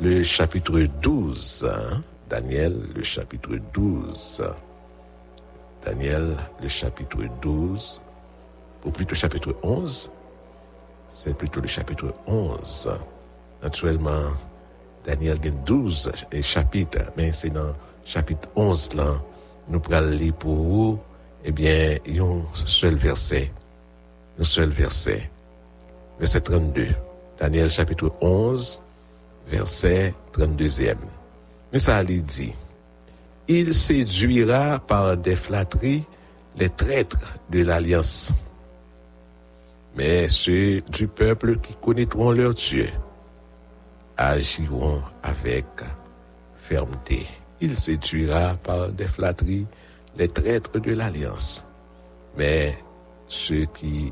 le 0.00 0.22
chapitre 0.22 0.78
12. 1.02 1.68
hein? 1.68 2.02
Daniel, 2.30 2.76
le 2.94 3.02
chapitre 3.02 3.56
12. 3.74 4.44
Daniel, 5.84 6.36
le 6.62 6.68
chapitre 6.68 7.18
12. 7.42 8.00
Ou 8.84 8.90
plutôt 8.90 9.14
chapitre 9.14 9.56
11. 9.62 10.10
C'est 11.12 11.36
plutôt 11.36 11.60
le 11.60 11.66
chapitre 11.66 12.14
11. 12.26 12.90
Naturellement, 13.62 14.30
Daniel 15.04 15.38
a 15.44 15.50
12 15.50 16.12
chapitres, 16.42 17.10
mais 17.16 17.32
c'est 17.32 17.50
dans 17.50 17.72
chapitre 18.04 18.48
11 18.54 18.94
là, 18.94 19.14
nous 19.68 19.80
prenons 19.80 20.10
lire 20.10 20.34
pour 20.34 20.54
vous, 20.54 20.98
eh 21.44 21.52
bien, 21.52 21.96
un 22.06 22.42
seul 22.66 22.96
verset. 22.96 23.52
Un 24.38 24.44
seul 24.44 24.70
verset. 24.70 25.30
Verset 26.18 26.40
32. 26.42 26.88
Daniel 27.38 27.70
chapitre 27.70 28.12
11, 28.20 28.82
verset 29.48 30.14
32e. 30.32 30.96
Mais 31.72 31.78
ça 31.78 32.02
lui 32.02 32.22
dit, 32.22 32.52
il 33.48 33.74
séduira 33.74 34.78
par 34.78 35.16
des 35.16 35.36
flatteries 35.36 36.04
les 36.56 36.70
traîtres 36.70 37.34
de 37.50 37.62
l'alliance. 37.62 38.32
Mais 39.96 40.28
ceux 40.28 40.82
du 40.82 41.08
peuple 41.08 41.58
qui 41.58 41.74
connaîtront 41.74 42.30
leur 42.30 42.52
Dieu 42.52 42.90
agiront 44.18 45.02
avec 45.22 45.64
fermeté. 46.58 47.26
Il 47.60 47.78
séduira 47.78 48.54
par 48.62 48.90
des 48.90 49.06
flatteries 49.06 49.66
les 50.16 50.28
traîtres 50.28 50.78
de 50.78 50.92
l'alliance. 50.92 51.66
Mais 52.36 52.76
ceux 53.26 53.64
qui, 53.74 54.10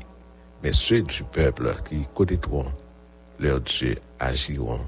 mais 0.63 0.71
ceux 0.71 1.03
du 1.03 1.23
peuple 1.23 1.75
qui 1.87 2.07
connaîtront 2.15 2.65
leur 3.39 3.61
Dieu 3.61 3.95
agiront 4.19 4.81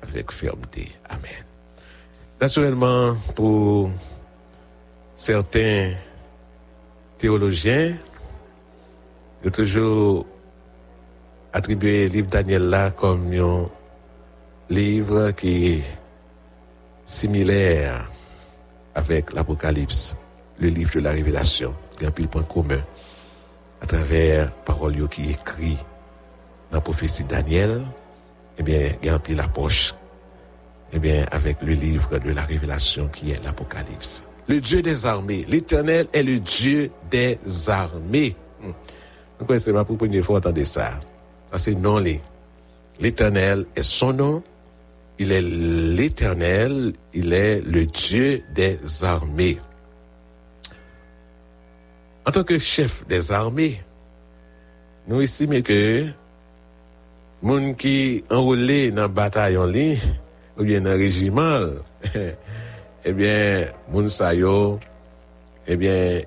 avec 0.00 0.30
fermeté. 0.30 0.92
Amen. 1.08 1.44
Naturellement, 2.40 3.16
pour 3.34 3.90
certains 5.14 5.92
théologiens, 7.18 7.96
ont 9.44 9.50
toujours 9.50 10.26
attribué 11.52 12.06
le 12.08 12.14
livre 12.14 12.28
Daniel 12.28 12.62
là 12.68 12.90
comme 12.90 13.32
un 13.32 13.68
livre 14.70 15.30
qui 15.32 15.72
est 15.72 15.84
similaire 17.04 18.08
avec 18.94 19.32
l'Apocalypse, 19.32 20.16
le 20.58 20.68
livre 20.68 20.92
de 20.94 21.00
la 21.00 21.10
Révélation. 21.10 21.74
Il 21.96 22.02
y 22.02 22.06
a 22.06 22.08
un 22.08 22.12
pile 22.12 22.28
point 22.28 22.42
commun 22.42 22.82
à 23.80 23.86
travers 23.86 24.52
paroles 24.52 25.08
qui 25.08 25.30
écrit 25.30 25.78
dans 26.70 26.78
la 26.78 26.80
prophétie 26.80 27.24
Daniel, 27.24 27.82
eh 28.58 28.62
bien, 28.62 28.90
il 29.00 29.06
y 29.06 29.08
a 29.08 29.14
un 29.14 29.18
pile 29.18 29.40
approche, 29.40 29.94
eh 30.92 30.98
bien, 30.98 31.24
avec 31.30 31.62
le 31.62 31.72
livre 31.72 32.18
de 32.18 32.30
la 32.30 32.42
Révélation 32.42 33.08
qui 33.08 33.30
est 33.30 33.42
l'Apocalypse. 33.42 34.24
Le 34.48 34.60
Dieu 34.60 34.82
des 34.82 35.06
armées, 35.06 35.44
l'Éternel 35.48 36.08
est 36.12 36.22
le 36.22 36.40
Dieu 36.40 36.90
des 37.10 37.38
armées. 37.68 38.36
Donc, 39.38 39.58
c'est 39.58 39.72
ma 39.72 39.84
première 39.84 40.24
fois 40.24 40.38
entendre 40.38 40.64
ça. 40.64 40.98
Ça, 41.52 41.58
c'est 41.58 41.74
non 41.74 41.98
les. 41.98 42.20
L'Éternel 43.00 43.66
est 43.76 43.82
son 43.82 44.12
nom. 44.12 44.42
Il 45.18 45.32
est 45.32 45.40
l'Éternel. 45.40 46.92
Il 47.14 47.32
est 47.32 47.60
le 47.60 47.86
Dieu 47.86 48.42
des 48.54 48.78
armées. 49.02 49.58
En 52.26 52.30
tant 52.30 52.44
que 52.44 52.58
chef 52.58 53.06
des 53.06 53.32
armées, 53.32 53.80
nous 55.06 55.22
estimons 55.22 55.62
que 55.62 56.06
moun 57.40 57.74
qui 57.74 58.24
enrôlé 58.30 58.90
dans 58.90 59.08
bataille 59.08 59.56
en 59.56 59.64
ligne, 59.64 59.98
ou 60.58 60.64
bien 60.64 60.82
dans 60.82 60.90
régiment, 60.90 61.60
eh 63.04 63.12
bien, 63.12 63.66
moun 63.88 64.08
sa 64.08 64.34
yo, 64.34 64.78
eh 65.66 65.76
bien, 65.76 66.20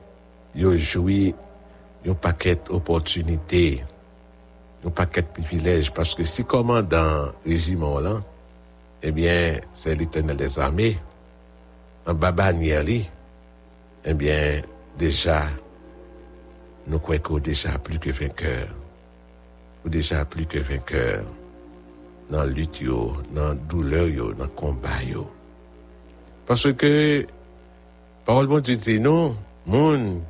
yo 0.56 0.78
joui 0.78 1.36
un 2.08 2.14
paquet 2.14 2.56
d'opportunités, 2.56 3.84
un 4.86 4.90
paquet 4.90 5.22
de 5.22 5.28
privilèges, 5.28 5.94
parce 5.94 6.16
que 6.16 6.24
si 6.24 6.44
commandant 6.44 7.32
régiment 7.46 8.00
là, 8.00 8.20
eh 9.04 9.12
bien, 9.12 9.60
c'est 9.74 9.96
l'éternel 9.96 10.38
des 10.38 10.60
armées, 10.60 10.98
en 12.06 12.14
babanière 12.14 12.84
li, 12.84 13.10
eh 14.06 14.14
bien, 14.14 14.62
déjà, 14.98 15.44
nous 16.88 17.00
croyons 17.00 17.40
déjà 17.40 17.78
plus 17.78 18.00
que 18.00 18.12
vainqueur, 18.12 18.68
ou 19.86 19.90
déjà 19.90 20.26
plus 20.26 20.46
que 20.46 20.60
vainqueur, 20.60 21.24
dans 22.30 22.44
la 22.44 22.46
lutte 22.48 22.84
dans 23.34 23.50
la 23.50 23.54
douleur 23.56 24.36
dans 24.36 24.44
le 24.44 24.50
combat. 24.50 24.90
Parce 26.46 26.72
que, 26.74 27.26
parole 28.26 28.48
bon 28.48 28.60
Dieu 28.60 28.76
dit 28.76 29.00
non, 29.00 29.36
moun, 29.66 30.22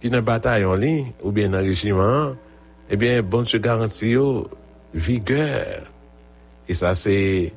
qui 0.00 0.10
dans 0.10 0.22
bataille 0.22 0.64
en 0.64 0.74
ligne, 0.74 1.12
ou 1.22 1.32
bien 1.32 1.48
dans 1.48 1.58
régiment, 1.58 2.34
eh 2.90 2.96
bien, 2.96 3.22
bon 3.22 3.42
Dieu 3.42 3.58
garantit 3.58 4.10
yo, 4.10 4.48
vigueur. 4.94 5.82
Et 6.68 6.74
ça, 6.74 6.94
c'est, 6.94 7.52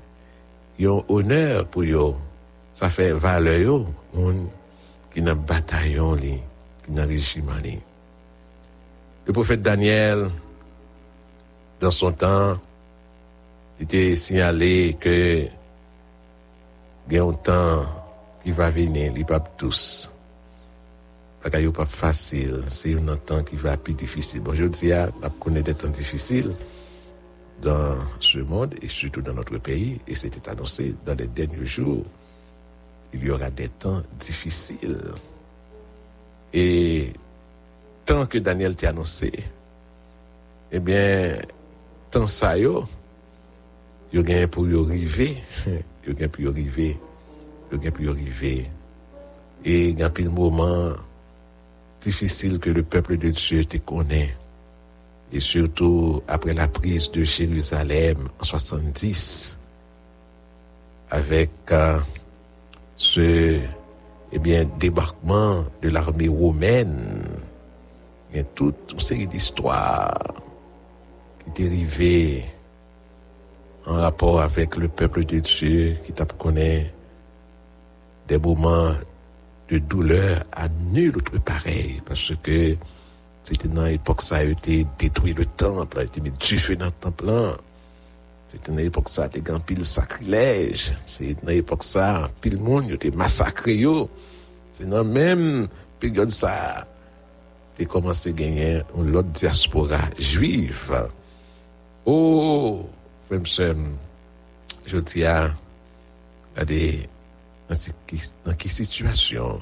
un 0.82 1.04
honneur 1.08 1.68
pour 1.68 1.84
yo. 1.84 2.16
Ça 2.74 2.90
fait 2.90 3.12
valeur 3.12 3.60
yo, 3.60 3.86
moun, 4.14 4.48
qui 5.14 5.22
dans 5.22 5.36
bataille 5.36 6.00
en 6.00 6.16
ligne, 6.16 6.42
qui 6.86 6.92
dans 6.92 7.08
régiment 7.08 7.52
en 7.52 7.62
ligne. 7.62 7.82
Le 9.26 9.34
prophète 9.34 9.62
Daniel, 9.62 10.30
dans 11.80 11.92
son 11.92 12.12
temps, 12.12 12.58
il 13.80 13.84
était 13.84 14.16
signalé 14.16 14.98
que 15.00 15.48
il 17.12 17.18
y 17.18 17.38
temps 17.38 17.86
qui 18.44 18.52
va 18.52 18.70
venir, 18.70 19.12
il 19.16 19.26
pas 19.26 19.40
tous. 19.40 20.12
Parce 21.42 21.56
qu'il 21.56 21.72
pas 21.72 21.86
facile, 21.86 22.64
c'est 22.70 22.96
un 22.96 23.16
temps 23.16 23.44
qui 23.44 23.56
va 23.56 23.78
plus 23.78 23.94
difficile. 23.94 24.42
Bon, 24.42 24.54
je 24.54 24.66
dis, 24.66 24.92
on 25.24 25.30
connaît 25.30 25.62
des 25.62 25.74
temps 25.74 25.88
difficiles 25.88 26.52
dans 27.62 27.96
ce 28.20 28.40
monde 28.40 28.76
et 28.82 28.88
surtout 28.88 29.22
dans 29.22 29.34
notre 29.34 29.58
pays, 29.58 30.00
et 30.08 30.16
c'était 30.16 30.50
annoncé 30.50 30.96
dans 31.06 31.16
les 31.16 31.28
derniers 31.28 31.66
jours, 31.66 32.04
il 33.14 33.24
y 33.24 33.30
aura 33.30 33.50
des 33.50 33.70
temps 33.70 34.02
difficiles. 34.18 35.00
Et 36.54 37.14
tant 38.06 38.26
que 38.26 38.38
Daniel 38.38 38.76
t'a 38.76 38.90
annoncé, 38.90 39.32
eh 40.72 40.80
bien, 40.80 41.38
tant 42.12 42.28
ça 42.28 42.58
yo 42.58 42.86
gagne 44.14 44.48
pour 44.48 44.68
y 44.68 44.76
arriver, 44.76 45.38
yo 46.08 46.14
gagne 46.14 46.30
pour 46.30 46.44
y 46.44 46.48
arriver, 46.48 46.98
yo 47.72 47.78
gagne 47.78 47.92
pour 47.92 48.04
y 48.04 48.10
arriver. 48.10 48.66
Et 49.64 49.90
il 49.90 50.00
y 50.00 50.04
a 50.04 50.08
un 50.08 50.30
moment 50.30 50.94
difficile 52.02 52.60
que 52.60 52.70
le 52.70 52.84
peuple 52.84 53.18
de 53.18 53.30
Dieu 53.30 53.66
te 53.66 53.78
connaît. 53.78 54.36
Et 55.32 55.40
surtout 55.40 56.24
après 56.28 56.54
la 56.54 56.68
prise 56.68 57.12
de 57.12 57.24
Jérusalem 57.24 58.30
en 58.40 58.44
70, 58.44 59.60
avec 61.12 61.52
euh, 61.72 62.00
ce 62.96 63.60
eh 64.32 64.40
bien, 64.40 64.66
débarquement 64.80 65.66
de 65.82 65.90
l'armée 65.90 66.28
romaine, 66.28 67.24
il 68.32 68.38
y 68.38 68.40
a 68.40 68.44
toute 68.44 68.94
une 68.94 69.00
série 69.00 69.28
d'histoires 69.28 70.36
qui 71.56 71.66
arrivée 71.66 72.46
en 73.88 73.96
rapport 73.96 74.42
avec 74.42 74.76
le 74.76 74.88
peuple 74.88 75.26
de 75.26 75.40
Dieu 75.40 75.96
qui 76.06 76.12
t'a 76.12 76.28
des 78.28 78.38
moments 78.38 78.94
de 79.70 79.78
douleur 79.80 80.44
à 80.52 80.68
nul 80.92 81.16
autre 81.18 81.40
pareil 81.40 82.02
parce 82.06 82.34
que 82.42 82.76
c'était 83.44 83.68
dans 83.68 83.86
l'époque 83.86 84.22
ça 84.22 84.38
a 84.38 84.44
été 84.44 84.86
détruit 84.98 85.34
le 85.34 85.46
temple, 85.46 86.00
a 86.00 86.04
été 86.04 86.22
mis 86.22 86.32
du 86.32 86.58
feu 86.58 86.76
dans 86.76 86.86
le 86.86 86.92
temple. 86.92 87.58
C'était 88.48 88.72
dans 88.72 88.78
l'époque 88.78 89.10
ça, 89.10 89.28
des 89.28 89.42
grands 89.42 89.60
pile 89.60 89.86
sacrilège. 89.86 90.94
C'est 91.06 91.44
dans 91.44 91.52
l'époque 91.52 91.84
ça, 91.84 92.30
pile 92.42 92.60
monde, 92.60 92.86
il 92.88 92.96
était 92.96 93.12
massacré. 93.12 93.84
C'est 94.74 94.90
dans 94.90 95.04
même 95.04 95.68
période 96.00 96.32
ça, 96.32 96.88
te 97.80 97.88
komanse 97.88 98.34
genyen 98.36 98.84
un 98.98 99.08
lot 99.14 99.32
diaspora 99.32 100.02
juiv. 100.20 100.92
Oh, 102.06 102.90
fremsem, 103.30 103.86
joti 104.90 105.24
a, 105.24 105.54
ade, 106.60 106.82
nan 107.00 107.19
ki 107.70 108.70
situasyon, 108.74 109.62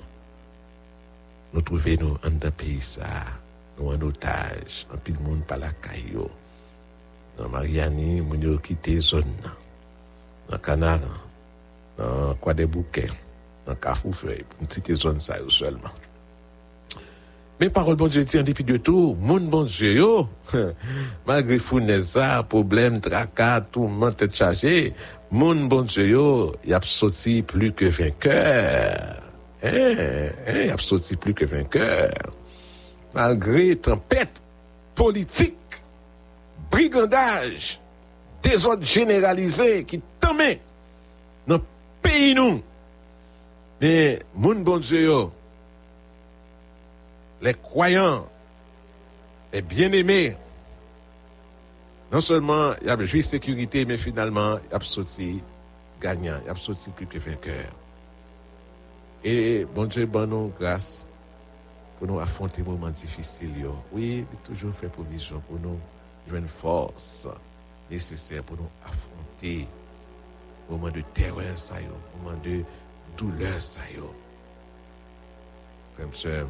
nou 1.51 1.63
trouve 1.67 1.97
nou 1.99 2.15
an 2.27 2.39
da 2.39 2.51
peyi 2.55 2.79
sa, 2.83 3.09
nou 3.75 3.91
an 3.91 4.05
otaj, 4.07 4.85
an 4.93 5.03
pil 5.03 5.19
moun 5.25 5.43
pala 5.47 5.73
kayo, 5.83 6.29
nan 7.37 7.51
Mariani, 7.51 8.21
moun 8.23 8.43
yo 8.43 8.55
kite 8.63 8.97
zon 9.03 9.27
nan, 9.43 9.55
nan 10.47 10.63
Kanaran, 10.63 11.21
nan 11.99 12.35
Kwa 12.41 12.55
de 12.55 12.67
Bouquet, 12.69 13.11
nan 13.67 13.79
Kafoufeu, 13.83 14.43
moun 14.55 14.71
tite 14.71 14.95
zon 14.95 15.19
sa 15.23 15.41
yo 15.41 15.51
selman. 15.51 15.91
Men 17.57 17.71
parol 17.73 17.95
bon 17.97 18.09
Dieu 18.13 18.21
ti 18.29 18.37
an 18.37 18.45
depi 18.45 18.61
de 18.65 18.75
tou, 18.77 19.15
moun 19.17 19.47
bon 19.49 19.65
Dieu 19.65 19.95
yo, 19.97 20.09
malgre 21.27 21.57
founeza, 21.57 22.43
problem, 22.49 22.99
traka, 23.01 23.55
tou 23.73 23.89
man 23.89 24.13
te 24.13 24.29
chaje, 24.29 24.91
moun 25.31 25.67
bon 25.69 25.87
Dieu 25.89 26.07
yo, 26.09 26.27
y 26.65 26.73
ap 26.77 26.85
soti 26.87 27.41
plu 27.45 27.71
ke 27.75 27.91
vainqueur. 27.93 29.23
Eh, 29.65 30.65
y 30.67 30.69
ap 30.73 30.83
soti 30.83 31.17
plu 31.19 31.35
ke 31.37 31.47
vainqueur. 31.49 32.13
Malgre 33.15 33.75
tempête 33.81 34.41
politik, 34.97 35.57
brigandaj, 36.71 37.77
dezot 38.45 38.83
generalize 38.85 39.83
ki 39.89 40.01
tame 40.23 40.55
nan 41.49 41.63
peyi 42.05 42.33
nou. 42.37 42.61
Men 43.81 44.23
moun 44.33 44.63
bon 44.65 44.81
Dieu 44.81 45.27
les 47.41 47.53
croyants, 47.53 48.27
les 49.53 49.61
bien-aimés, 49.61 50.35
non 52.11 52.21
seulement 52.21 52.73
il 52.81 52.87
y 52.87 52.89
a 52.89 53.05
joué 53.05 53.21
sécurité, 53.21 53.85
mais 53.85 53.97
finalement, 53.97 54.59
il 54.65 54.71
y 54.71 54.75
a 54.75 54.79
sorti 54.79 55.41
gagnant, 56.01 56.39
il 56.43 56.47
y 56.47 56.49
a 56.49 56.55
sorti 56.55 56.89
plus 56.91 57.07
que 57.07 57.19
vainqueur. 57.19 57.71
Et 59.23 59.65
bon 59.65 59.85
Dieu, 59.85 60.05
bon 60.05 60.51
grâce 60.57 61.07
pour 61.97 62.07
nous 62.07 62.19
affronter 62.19 62.61
les 62.61 62.69
moments 62.69 62.89
difficiles. 62.89 63.65
Oui, 63.91 64.25
il 64.31 64.37
toujours 64.39 64.73
fait 64.73 64.89
provision 64.89 65.41
pour 65.47 65.59
nous, 65.59 65.79
une 66.31 66.47
force 66.47 67.27
nécessaire 67.89 68.43
pour 68.43 68.57
nous 68.57 68.69
affronter 68.85 69.67
moments 70.69 70.89
de 70.89 71.01
terreur, 71.13 71.57
ça, 71.57 71.79
yo, 71.81 71.87
moments 72.17 72.37
de 72.43 72.61
douleur, 73.17 73.59
ça, 73.59 73.81
yo. 73.95 74.13
Frère, 75.95 76.07
sœur, 76.11 76.47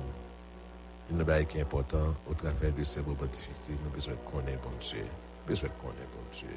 une 1.11 1.23
bail 1.23 1.45
qui 1.45 1.59
est 1.59 1.61
important 1.61 2.15
au 2.29 2.33
travers 2.33 2.73
de 2.73 2.83
ces 2.83 3.01
moments 3.01 3.25
difficiles, 3.31 3.75
nous 3.81 3.87
avons 3.87 3.95
besoin 3.95 4.13
de 4.13 4.31
connaître 4.31 4.61
bon 4.63 4.75
Dieu. 4.81 5.05
Nous 5.47 5.53
besoin 5.53 5.69
de 5.69 5.81
connaître 5.81 6.11
bon 6.11 6.37
Dieu. 6.37 6.47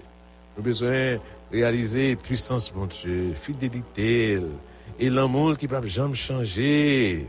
Nous 0.57 0.63
besoin 0.65 0.91
de 0.91 1.21
réaliser 1.53 2.17
puissance 2.17 2.73
bon 2.73 2.87
Dieu, 2.87 3.35
fidélité 3.35 4.41
et 4.99 5.11
l'amour 5.11 5.57
qui 5.57 5.69
ne 5.69 5.79
peut 5.79 5.87
jamais 5.87 6.17
changer. 6.17 7.29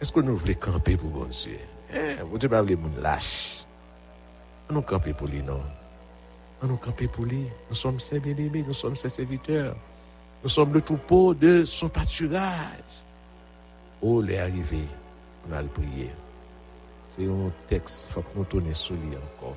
Est-ce 0.00 0.12
que 0.12 0.20
nous 0.20 0.36
voulons 0.36 0.54
camper 0.54 0.96
pour 0.96 1.10
bon 1.10 1.24
Dieu? 1.24 1.58
Hein? 1.92 2.24
Bon 2.30 2.36
Dieu, 2.36 2.48
pas 2.48 2.62
les 2.62 2.76
gens 2.76 2.80
lâches. 3.02 3.64
On 4.70 4.74
nous 4.74 4.82
camper 4.82 5.12
pour 5.14 5.26
lui, 5.26 5.42
non? 5.42 5.60
On 6.62 6.68
nous 6.68 6.76
camper 6.76 7.08
pour 7.08 7.24
lui. 7.24 7.46
Nous 7.68 7.74
sommes 7.74 7.98
ses 7.98 8.20
bien-aimés, 8.20 8.64
nous 8.64 8.72
sommes 8.74 8.94
ses 8.94 9.08
serviteurs. 9.08 9.74
Nous 10.44 10.48
sommes 10.48 10.72
le 10.72 10.80
troupeau 10.80 11.34
de 11.34 11.64
son 11.64 11.88
pâturage. 11.88 13.02
Oh, 14.00 14.22
les 14.22 14.38
arrivés, 14.38 14.86
on 15.48 15.52
a 15.54 15.62
le 15.62 15.68
prier. 15.68 16.10
C'est 17.08 17.26
un 17.26 17.50
texte, 17.66 18.06
il 18.08 18.12
faut 18.12 18.20
que 18.20 18.38
nous 18.38 18.44
tournions 18.44 18.72
sur 18.72 18.94
lui 18.94 19.16
encore. 19.16 19.56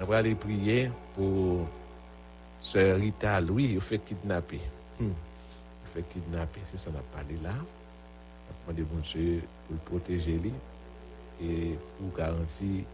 On 0.00 0.04
va 0.04 0.18
aller 0.18 0.34
prier 0.34 0.90
pour 1.14 1.66
Sœur 2.60 2.96
Rita 2.96 3.40
Louis, 3.40 3.70
il 3.74 3.80
fait 3.80 3.98
kidnapper. 3.98 4.60
Hmm. 5.00 5.06
Il 5.06 5.90
fait 5.94 6.08
kidnapper, 6.08 6.60
c'est 6.64 6.76
ça 6.76 6.90
qu'on 6.90 6.98
a 6.98 7.02
parlé 7.02 7.36
là. 7.42 7.54
On 8.66 8.70
a 8.70 8.72
demandé 8.72 8.82
bon 8.82 9.00
Dieu 9.00 9.42
pour 9.66 9.74
le 9.74 9.98
protéger 9.98 10.38
lui 10.38 10.52
et 11.42 11.76
pour 11.98 12.16
garantir 12.16 12.84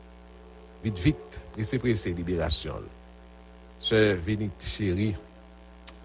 vite, 0.82 0.98
vite, 0.98 1.40
pressé, 1.52 1.78
pressé, 1.78 2.14
libération. 2.14 2.76
Sœur 3.80 4.16
Vénique 4.18 4.52
Chérie, 4.60 5.14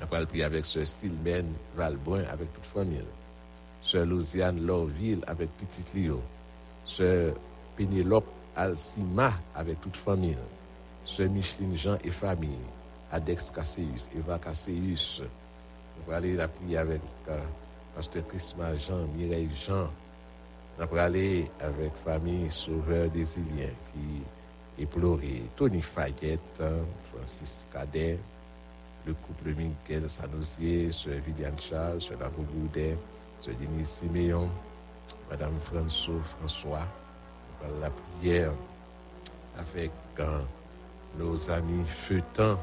on 0.02 0.06
va 0.06 0.26
prier 0.26 0.44
avec 0.44 0.66
Sœur 0.66 0.86
Stilmen 0.86 1.46
Valbrun, 1.76 2.24
avec 2.30 2.52
toute 2.54 2.66
famille. 2.66 3.04
Sœur 3.82 4.06
Louisiane 4.06 4.66
Lorville 4.66 5.22
avec 5.28 5.50
Petite 5.58 5.94
Lio. 5.94 6.22
Sœur 6.86 7.36
Pénélope 7.78 8.28
Alcima 8.56 9.32
avec 9.56 9.80
toute 9.80 9.96
famille. 9.96 10.36
Sœur 11.10 11.28
Micheline 11.32 11.76
Jean 11.76 11.98
et 12.04 12.12
famille. 12.12 12.68
Adex 13.12 13.50
Casseus, 13.50 14.12
Eva 14.16 14.38
Casseus. 14.38 15.24
On 15.98 16.10
va 16.12 16.18
aller 16.18 16.36
la 16.36 16.48
prier 16.48 16.78
avec 16.78 17.02
euh, 17.28 17.40
Pasteur 17.96 18.28
Christmas 18.28 18.76
Jean, 18.76 19.08
Mireille 19.18 19.50
Jean. 19.56 19.90
On 20.80 20.86
va 20.86 21.06
aller 21.06 21.50
avec 21.60 21.96
famille 21.96 22.52
Sauveur 22.52 23.10
des 23.10 23.40
Iliens 23.40 23.74
qui 23.92 24.84
est 24.84 24.86
pleuré. 24.86 25.42
Tony 25.56 25.82
Fayette, 25.82 26.40
hein, 26.62 26.86
Francis 27.12 27.66
Cadet, 27.74 28.20
le 29.08 29.16
couple 29.16 29.56
Miguel 29.56 30.08
Sanosier, 30.08 30.92
Sœur 30.92 31.20
Viviane 31.26 31.60
Charles, 31.60 32.02
Sœur 32.02 32.20
Lavaux 32.20 32.44
Goudet, 32.44 32.96
Sœur 33.40 33.56
Denise 33.60 33.88
Siméon, 33.88 34.48
Madame 35.28 35.60
François 35.60 36.22
François. 36.38 36.88
On 37.64 37.68
va 37.68 37.80
la 37.82 37.90
prière 37.90 38.54
avec 39.58 39.92
euh, 40.20 40.42
nos 41.18 41.50
amis 41.50 41.86
feuilletants 41.88 42.60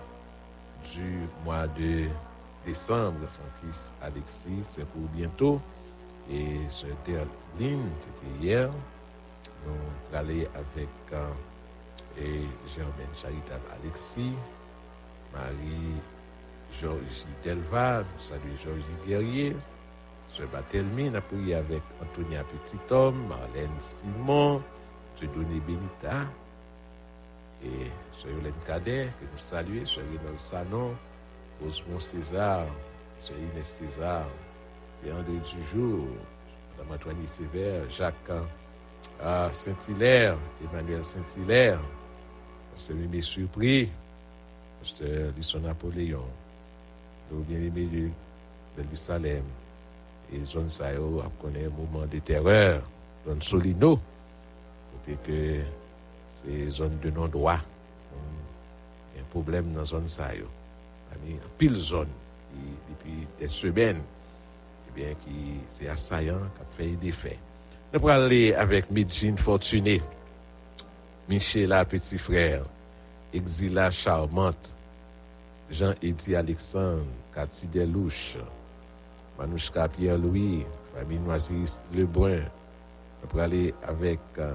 du 0.94 1.28
mois 1.44 1.66
de 1.66 2.09
décembre, 2.64 3.26
Francis 3.28 3.92
Alexis, 4.02 4.61
c'est 4.62 4.87
pour 4.87 5.02
bientôt. 5.14 5.61
Et 6.30 6.68
Sœur 6.68 6.96
Derline, 7.04 7.88
c'était 8.00 8.44
hier. 8.44 8.70
Nous 9.64 10.16
allons 10.16 10.46
avec 10.54 10.88
euh, 11.12 11.30
et 12.18 12.42
Germaine 12.74 13.14
Charitable 13.14 13.64
Alexis, 13.80 14.32
Marie 15.32 16.00
Georgie 16.80 17.26
Delval, 17.44 18.04
salut 18.18 18.56
Georgie 18.64 18.82
Guerrier, 19.06 19.56
Sœur 20.28 20.48
Batelmi, 20.48 21.14
a 21.14 21.20
prié 21.20 21.54
avec 21.56 21.82
Antonia 22.02 22.42
Petit-Homme, 22.44 23.26
Marlène 23.28 23.78
Simon, 23.78 24.62
Doné 25.20 25.61
Benita, 25.61 26.30
et 27.64 27.90
Sœur 28.12 28.33
Yolène 28.33 28.53
Cadet, 28.64 29.09
que 29.21 29.25
nous 29.25 29.38
saluons, 29.38 29.87
Sœur 29.87 30.05
Renal 30.05 30.38
Sanon, 30.38 30.97
Osmond 31.64 31.99
César, 31.99 32.66
Sœur 33.21 33.37
Inès 33.38 33.66
César, 33.66 34.27
et 35.05 35.12
André 35.12 35.38
Dujour, 35.45 36.07
Madame 36.73 36.95
Antoine 36.95 37.27
Sévère, 37.27 37.88
Jacques 37.90 38.31
ah, 39.23 39.49
Saint-Hilaire, 39.53 40.37
Emmanuel 40.62 41.05
Saint-Hilaire, 41.05 41.81
Sœur 42.75 42.97
Mimé 42.97 43.21
Surpris, 43.21 43.88
Pasteur 44.81 45.33
Lisson 45.37 45.61
Napoléon, 45.61 46.25
nos 47.31 47.40
bien-aimés 47.40 47.87
de 47.87 48.11
Bellevue 48.77 48.97
Salem, 48.97 49.45
et 50.33 50.45
zone 50.45 50.69
Sayo 50.69 51.21
a 51.21 51.31
connu 51.40 51.66
un 51.66 51.71
moment 51.71 52.07
de 52.07 52.19
terreur, 52.19 52.83
zone 53.27 53.42
Solino, 53.42 54.01
côté 54.92 55.16
que 55.25 55.61
c'est 56.44 56.70
zone 56.70 56.99
de 57.03 57.11
non-droit. 57.11 57.59
Il 59.14 59.18
y 59.18 59.20
a 59.20 59.22
un 59.22 59.27
problème 59.31 59.72
dans 59.72 59.85
zone 59.85 60.09
Sayo. 60.09 60.46
Il 61.25 61.33
y 61.33 61.35
a 61.35 61.38
pile 61.59 61.77
zone 61.77 62.09
depuis 62.88 63.27
des 63.38 63.49
semaines, 63.49 64.01
eh 64.96 65.16
c'est 65.68 65.88
assaillant, 65.88 66.40
qui 66.55 66.61
a 66.61 66.64
fait 66.77 66.96
des 66.96 67.12
faits. 67.12 67.38
Nous 67.92 68.09
allons 68.09 68.57
avec 68.57 68.90
Midjine 68.90 69.38
Fortuné, 69.38 70.03
Michela 71.29 71.85
Petit 71.85 72.18
Frère, 72.18 72.62
Exila 73.33 73.90
Charmante, 73.90 74.70
Jean-Édith 75.70 76.35
Alexandre, 76.35 77.05
Cathy 77.35 77.66
Delouche, 77.68 78.37
Manouchka 79.38 79.88
Pierre-Louis, 79.88 80.64
famille 80.94 81.18
Noisis 81.18 81.81
Lebrun. 81.94 82.42
Nous 83.22 83.40
allons 83.40 83.44
aller 83.44 83.75
avec 83.83 84.20
euh, 84.38 84.55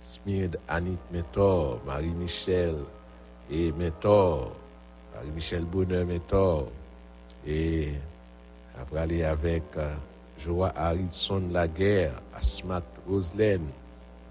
Smid 0.00 0.58
Annick 0.68 0.98
Mentor, 1.12 1.80
Marie-Michel 1.84 2.76
et 3.50 3.72
Mentor, 3.72 4.52
Marie-Michel 5.14 5.64
Bonheur 5.64 6.06
Mentor. 6.06 6.68
Et 7.46 7.92
après 8.80 9.00
aller 9.00 9.24
avec 9.24 9.64
euh, 9.76 9.94
Joa 10.38 10.72
Harrison 10.76 11.42
Laguerre, 11.50 12.20
Asmat 12.34 12.82
Roselaine, 13.08 13.66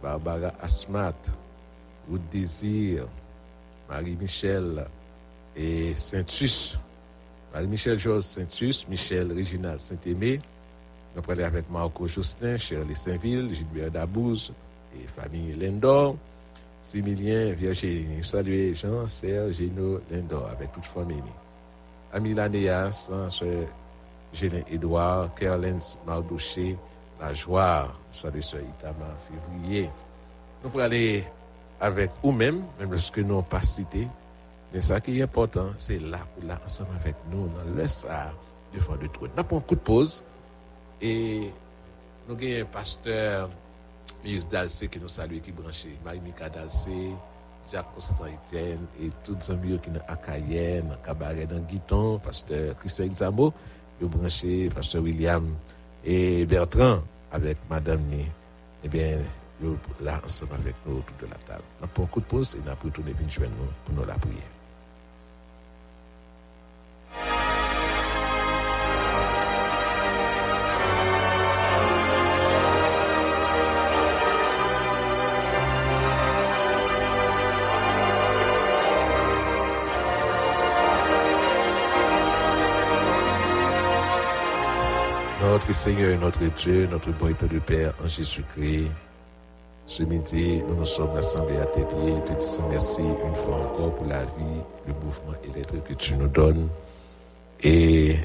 Barbara 0.02 0.54
Asmat, 0.62 1.16
Wood 2.10 2.22
Désir, 2.32 3.08
Marie-Michel 3.90 4.86
et 5.56 5.96
Saint-Sus. 5.96 6.78
Marie-Michel 7.54 8.00
Georges 8.00 8.24
Saint-Sus, 8.24 8.86
Michel 8.88 9.32
Réginald 9.34 9.80
Saint-Aimé. 9.80 10.40
Allons 11.16 11.30
aller 11.30 11.44
avec 11.44 11.70
Marco 11.70 12.08
Justin, 12.08 12.58
Shirley 12.58 12.94
Saint-Ville, 12.94 13.54
Gilbert 13.54 13.92
Dabouze 13.92 14.54
famille 15.16 15.54
Lendor, 15.54 16.16
Similien, 16.82 17.54
Virginie, 17.54 18.24
saluez 18.24 18.74
Jean, 18.74 19.08
Serge, 19.08 19.56
Gino, 19.58 20.00
Lendor, 20.12 20.50
avec 20.50 20.72
toute 20.72 20.86
famille. 20.86 21.22
Ami 22.14 22.34
Lanéas, 22.34 23.12
Gélin 24.34 24.62
Edouard, 24.70 25.34
Kerlens 25.36 25.98
Mardouché, 26.06 26.78
La 27.20 27.34
Joie, 27.34 27.88
salut 28.12 28.42
Sœur 28.42 28.62
Itama, 28.62 29.08
février. 29.30 29.90
Nous 30.64 30.70
pour 30.70 30.82
aller 30.82 31.24
avec 31.80 32.12
vous-même, 32.24 32.64
même 32.80 32.92
lorsque 32.92 33.18
nous 33.20 33.28
n'avons 33.28 33.44
pas 33.44 33.62
cité, 33.62 34.08
mais 34.74 34.82
ça 34.82 35.00
qui 35.00 35.20
est 35.20 35.24
important, 35.24 35.70
c'est 35.78 36.00
là 36.00 36.20
pour 36.36 36.48
là, 36.48 36.60
ensemble 36.66 36.90
avec 37.00 37.16
nous, 37.32 37.48
dans 37.48 37.76
le 37.76 37.88
ça, 37.88 38.32
devant 38.74 38.96
le 38.96 39.08
trône. 39.08 39.30
Nous 39.36 39.40
avons 39.40 39.58
un 39.58 39.62
coup 39.62 39.76
de 39.76 39.80
pause 39.80 40.24
et 41.02 41.52
nous 42.28 42.36
avons 42.36 42.62
un 42.62 42.66
pasteur, 42.66 43.50
Ministre 44.24 44.50
Dalcé, 44.50 44.88
qui 44.88 45.00
nous 45.00 45.08
salue, 45.08 45.40
qui 45.40 45.52
branché, 45.52 45.98
Marie-Mika 46.04 46.50
Dalcé, 46.50 47.12
Jacques 47.72 47.94
Constant 47.94 48.26
Etienne 48.26 48.86
et 49.02 49.10
tous 49.24 49.36
les 49.36 49.52
amis 49.52 49.80
qui 49.80 49.90
sont 49.90 50.00
à 50.08 50.16
Cayenne, 50.16 50.92
à 50.92 51.06
Cabaret, 51.06 51.46
dans 51.46 51.60
Guiton, 51.60 52.20
pasteur 52.20 52.78
Christian 52.78 53.06
Examo, 53.06 53.54
qui 53.98 54.06
est 54.06 54.08
branché, 54.08 54.70
pasteur 54.70 55.04
William 55.04 55.48
et 56.04 56.46
Bertrand 56.46 57.02
avec 57.32 57.58
Madame 57.70 58.02
Né. 58.10 58.32
Eh 58.84 58.90
bien, 58.90 59.18
sont 59.62 59.78
là 60.02 60.22
ensemble 60.24 60.54
avec 60.56 60.76
nous 60.86 60.98
autour 60.98 61.18
de 61.22 61.26
la 61.26 61.38
table. 61.38 61.64
Nous 61.80 61.88
avons 61.88 62.04
un 62.04 62.08
coup 62.08 62.20
de 62.22 62.26
pause 62.26 62.56
et 62.56 62.60
nous 62.60 62.68
allons 62.68 62.78
retourner 62.84 63.12
venir 63.14 63.30
joindre 63.30 63.54
nous 63.60 63.68
pour 63.86 63.96
nous 63.96 64.06
la 64.06 64.16
prière. 64.16 64.57
Notre 85.68 85.80
Seigneur, 85.80 86.18
notre 86.22 86.46
Dieu, 86.46 86.88
notre 86.90 87.12
bon 87.12 87.28
État 87.28 87.46
de 87.46 87.60
Père 87.60 87.94
en 88.02 88.08
Jésus-Christ, 88.08 88.88
ce 89.86 90.04
midi, 90.04 90.62
nous 90.66 90.76
nous 90.76 90.86
sommes 90.86 91.10
rassemblés 91.10 91.58
à 91.58 91.66
tes 91.66 91.84
pieds. 91.84 92.16
Te 92.26 92.40
disons 92.40 92.70
merci 92.70 93.02
une 93.02 93.36
fois 93.36 93.56
encore 93.58 93.94
pour 93.96 94.06
la 94.06 94.24
vie, 94.24 94.62
le 94.88 94.94
mouvement 94.94 95.34
l'être 95.54 95.84
que 95.84 95.94
tu 95.96 96.16
nous 96.16 96.30
donnes. 96.30 96.70
Et 97.62 98.16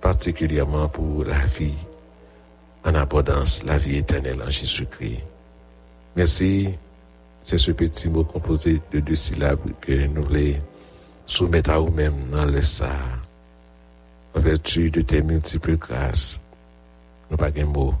particulièrement 0.00 0.88
pour 0.88 1.24
la 1.24 1.38
vie 1.46 1.78
en 2.84 2.96
abondance, 2.96 3.62
la 3.62 3.78
vie 3.78 3.98
éternelle 3.98 4.42
en 4.44 4.50
Jésus-Christ. 4.50 5.24
Merci. 6.16 6.70
C'est 7.40 7.58
ce 7.58 7.70
petit 7.70 8.08
mot 8.08 8.24
composé 8.24 8.82
de 8.90 8.98
deux 8.98 9.14
syllabes 9.14 9.60
que 9.80 10.08
nous 10.08 10.24
voulons 10.24 10.58
soumettre 11.24 11.70
à 11.70 11.78
vous-même 11.78 12.14
dans 12.32 12.46
le 12.46 12.60
Sahara 12.62 13.21
en 14.34 14.40
vertu 14.40 14.90
de 14.90 15.02
tes 15.02 15.22
multiples 15.22 15.76
grâces, 15.76 16.40
nous 17.30 17.36
pas 17.36 17.50
de 17.50 17.64
mots, 17.64 17.94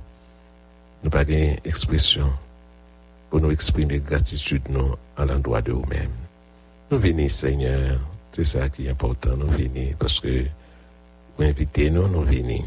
nous 1.02 1.10
pas 1.10 1.24
d'expression 1.24 2.32
pour 3.30 3.40
nous 3.40 3.50
exprimer 3.50 3.98
gratitude 3.98 4.62
nous 4.68 4.94
à 5.16 5.24
l'endroit 5.24 5.62
de 5.62 5.72
nous-mêmes. 5.72 6.10
Nous 6.90 6.98
venons, 6.98 7.28
Seigneur, 7.28 7.98
c'est 8.32 8.44
ça 8.44 8.68
qui 8.68 8.86
est 8.86 8.90
important, 8.90 9.36
nous 9.36 9.50
venons 9.50 9.94
parce 9.98 10.20
que 10.20 10.44
vous 11.36 11.44
invitez 11.44 11.90
nous, 11.90 12.08
nous 12.08 12.22
venons. 12.22 12.64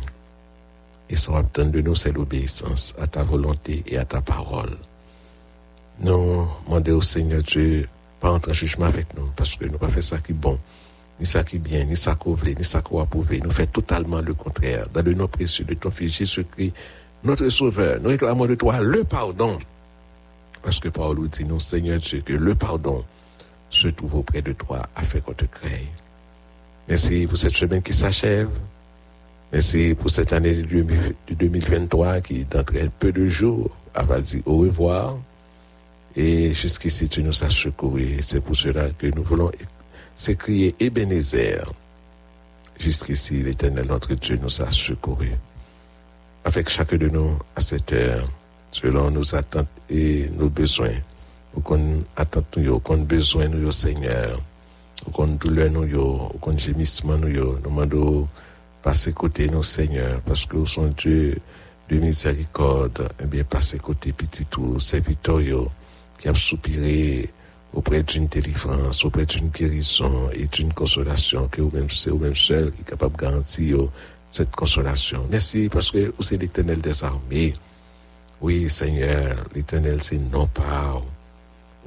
Et 1.08 1.16
sans 1.16 1.36
attendre 1.36 1.72
de 1.72 1.82
nous, 1.82 1.94
c'est 1.94 2.12
l'obéissance 2.12 2.96
à 3.00 3.06
ta 3.06 3.24
volonté 3.24 3.84
et 3.88 3.98
à 3.98 4.06
ta 4.06 4.22
parole. 4.22 4.76
Nous 6.00 6.48
demandons 6.66 6.98
au 6.98 7.02
Seigneur 7.02 7.44
Dieu, 7.44 7.88
pas 8.20 8.32
entrer 8.32 8.52
en 8.52 8.56
jugement 8.56 8.88
avec 8.88 9.16
nous, 9.16 9.30
parce 9.36 9.56
que 9.56 9.66
nous 9.66 9.78
pas 9.78 9.90
fait 9.90 10.02
ça 10.02 10.18
qui 10.18 10.32
est 10.32 10.36
bon 10.36 10.60
ni 11.20 11.26
ça 11.26 11.44
qui 11.44 11.56
est 11.56 11.60
bien, 11.60 11.86
ni 11.86 11.96
ça 11.96 12.16
qu'on 12.16 12.34
veut, 12.34 12.52
ni 12.52 12.64
ça 12.64 12.82
qu'on 12.82 13.02
approuve. 13.02 13.28
Nous 13.44 13.52
fait 13.52 13.68
totalement 13.68 14.22
le 14.22 14.34
contraire. 14.34 14.88
Dans 14.94 15.04
le 15.04 15.14
nom 15.14 15.28
précieux 15.28 15.66
de 15.66 15.74
ton 15.74 15.92
Fils 15.92 16.18
Jésus-Christ, 16.18 16.74
notre 17.24 17.50
Sauveur, 17.50 18.00
nous 18.02 18.10
réclamons 18.10 18.46
de 18.46 18.56
toi 18.56 18.82
le 18.82 19.04
pardon. 19.04 19.58
Parce 20.62 20.80
que 20.80 20.90
Paul 20.90 21.28
dit, 21.30 21.46
nous, 21.46 21.60
Seigneur 21.60 22.00
Dieu, 22.00 22.22
que 22.26 22.34
le 22.34 22.56
pardon 22.56 23.04
se 23.70 23.88
trouve 23.88 24.16
auprès 24.16 24.42
de 24.42 24.52
toi 24.52 24.82
afin 24.96 25.20
qu'on 25.20 25.34
te 25.34 25.46
crée. 25.46 25.88
Merci 26.88 27.26
pour 27.28 27.38
cette 27.38 27.56
semaine 27.56 27.82
qui 27.82 27.94
s'achève. 27.94 28.50
Merci 29.52 29.96
pour 29.96 30.10
cette 30.10 30.34
année 30.34 30.54
de 30.54 31.34
2023 31.34 32.22
qui, 32.22 32.46
dans 32.46 32.64
très 32.64 32.90
peu 32.90 33.12
de 33.12 33.28
jours, 33.28 33.70
va 33.96 34.20
dit 34.20 34.42
au 34.46 34.58
revoir. 34.58 35.18
Et 36.16 36.54
jusqu'ici, 36.54 37.10
tu 37.10 37.24
nous 37.24 37.44
as 37.44 37.50
secourus. 37.50 38.18
C'est 38.22 38.42
pour 38.42 38.56
cela 38.56 38.90
que 38.92 39.08
nous 39.08 39.24
voulons 39.24 39.52
c'est 40.16 40.36
crier 40.36 40.76
Ebenezer. 40.80 41.72
Jusqu'ici, 42.80 43.42
l'Éternel, 43.42 43.88
notre 43.88 44.14
Dieu, 44.16 44.38
nous 44.42 44.62
a 44.62 44.72
secourus. 44.72 45.36
Avec 46.44 46.70
chacun 46.70 46.98
de 46.98 47.08
nous, 47.08 47.38
à 47.56 47.62
cette 47.62 47.94
heure, 47.94 48.28
selon 48.72 49.12
nos 49.12 49.36
attentes 49.36 49.68
et 49.90 50.30
nos 50.38 50.50
besoins, 50.50 51.00
qu'on 51.64 52.04
attente 52.16 52.58
nous, 52.58 52.80
qu'on 52.80 52.98
besoin 52.98 53.48
nous, 53.48 53.72
Seigneur, 53.72 54.40
qu'on 55.12 55.28
douleur 55.28 55.72
nous, 55.72 56.30
qu'on 56.42 56.58
gémissement 56.58 57.18
nous, 57.18 57.30
nous 57.30 57.60
demandons 57.60 58.28
passer 58.84 59.14
côté 59.14 59.50
nous, 59.50 59.64
Seigneur, 59.64 60.22
parce 60.22 60.46
que 60.46 60.64
son 60.66 60.88
Dieu 60.88 61.38
de 61.90 61.98
miséricorde, 61.98 63.10
eh 63.24 63.26
bien, 63.26 63.44
passer 63.44 63.80
côté 63.80 64.12
petit 64.12 64.46
tout, 64.46 64.80
serviteur, 64.80 65.40
qui 66.20 66.28
a 66.28 66.34
soupiré 66.34 67.30
auprès 67.76 68.04
d'une 68.04 68.28
délivrance, 68.28 69.04
auprès 69.06 69.26
d'une 69.26 69.50
guérison 69.50 70.30
et 70.34 70.48
d'une 70.48 70.74
consolation 70.74 71.48
que 71.50 71.62
vous-même, 71.62 71.90
c'est 71.90 72.10
vous-même 72.10 72.36
seul 72.36 72.72
qui 72.72 72.82
est 72.82 72.90
capable 72.90 73.16
de 73.18 73.22
garantir 73.22 73.78
cette 74.32 74.56
consolation. 74.56 75.28
Merci 75.30 75.70
parce 75.70 75.92
que 75.92 76.08
êtes 76.08 76.42
l'éternel 76.42 76.82
des 76.82 77.04
armées. 77.04 77.54
Oui, 78.42 78.70
Seigneur, 78.70 79.36
l'éternel, 79.54 80.02
c'est 80.02 80.18
non 80.18 80.48
pas. 80.48 81.02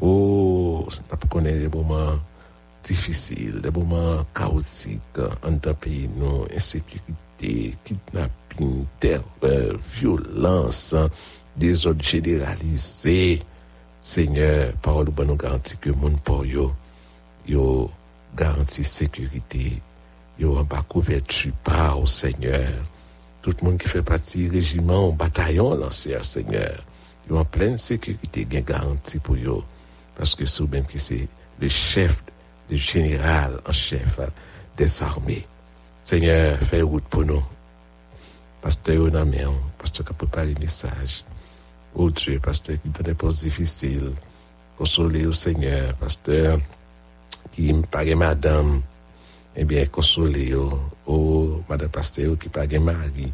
Oh, 0.01 0.87
on 1.11 1.27
connaît 1.29 1.59
des 1.59 1.69
moments 1.69 2.19
difficiles, 2.85 3.61
des 3.61 3.71
moments 3.71 4.25
chaotiques 4.35 5.01
en 5.43 5.53
un 5.53 5.75
pays, 5.75 6.09
non, 6.17 6.47
insécurité, 6.55 7.75
kidnapping, 7.85 8.85
terreur, 9.01 9.79
violence, 9.95 10.95
désordre 11.57 12.03
généralisé. 12.03 13.41
Seigneur, 14.01 14.73
parole 14.75 15.09
ou 15.09 15.25
nous 15.25 15.37
que 15.37 15.91
mon 15.91 16.17
pour 16.17 16.47
yo, 16.47 16.73
yo 17.47 17.91
garantit 18.37 18.85
sécurité, 18.85 19.83
yo 20.39 20.57
en 20.57 20.65
bas 20.65 20.85
couverture 20.89 21.53
par 21.65 22.01
au 22.01 22.07
Seigneur. 22.07 22.73
Tout 23.43 23.55
le 23.61 23.67
monde 23.67 23.79
qui 23.79 23.89
fait 23.89 24.03
partie 24.03 24.49
du 24.49 24.51
régiment, 24.51 25.13
bataillon 25.13 25.75
lancé 25.75 26.17
Seigneur, 26.23 26.85
yo 27.29 27.39
en 27.39 27.45
pleine 27.45 27.77
sécurité, 27.77 28.45
bien 28.45 28.61
garantie 28.61 29.19
pour 29.19 29.37
yo. 29.37 29.65
Parce 30.17 30.35
que 30.35 30.47
c'est 30.47 30.69
même 30.71 30.87
qui 30.87 30.99
c'est 30.99 31.29
le 31.61 31.69
chef, 31.69 32.23
le 32.71 32.77
général 32.77 33.61
en 33.67 33.73
chef 33.73 34.21
des 34.77 35.03
armées. 35.03 35.45
Seigneur, 36.03 36.59
fais 36.61 36.83
route 36.83 37.05
pour 37.05 37.25
nous. 37.25 37.43
Pasteur, 38.63 39.11
on 39.13 39.15
a 39.15 39.25
pasteur 39.79 40.07
qui 40.07 40.39
a 40.39 40.45
le 40.45 40.55
message. 40.59 41.25
Oh 41.95 42.11
Dieu, 42.11 42.39
pasteur, 42.39 42.77
qui 42.83 42.89
donne 42.89 43.07
des 43.07 43.15
postes 43.15 43.45
difficiles. 43.45 44.13
Consoler 44.77 45.27
au 45.27 45.33
Seigneur, 45.33 45.97
pasteur, 45.97 46.61
qui 47.53 47.73
me 47.73 47.83
pague 47.83 48.15
madame. 48.15 48.83
Eh 49.57 49.65
bien, 49.65 49.87
consoler 49.87 50.55
oh, 51.07 51.63
madame 51.69 51.89
pasteur, 51.89 52.39
qui 52.39 52.49
pague 52.49 52.79
mari. 52.81 53.33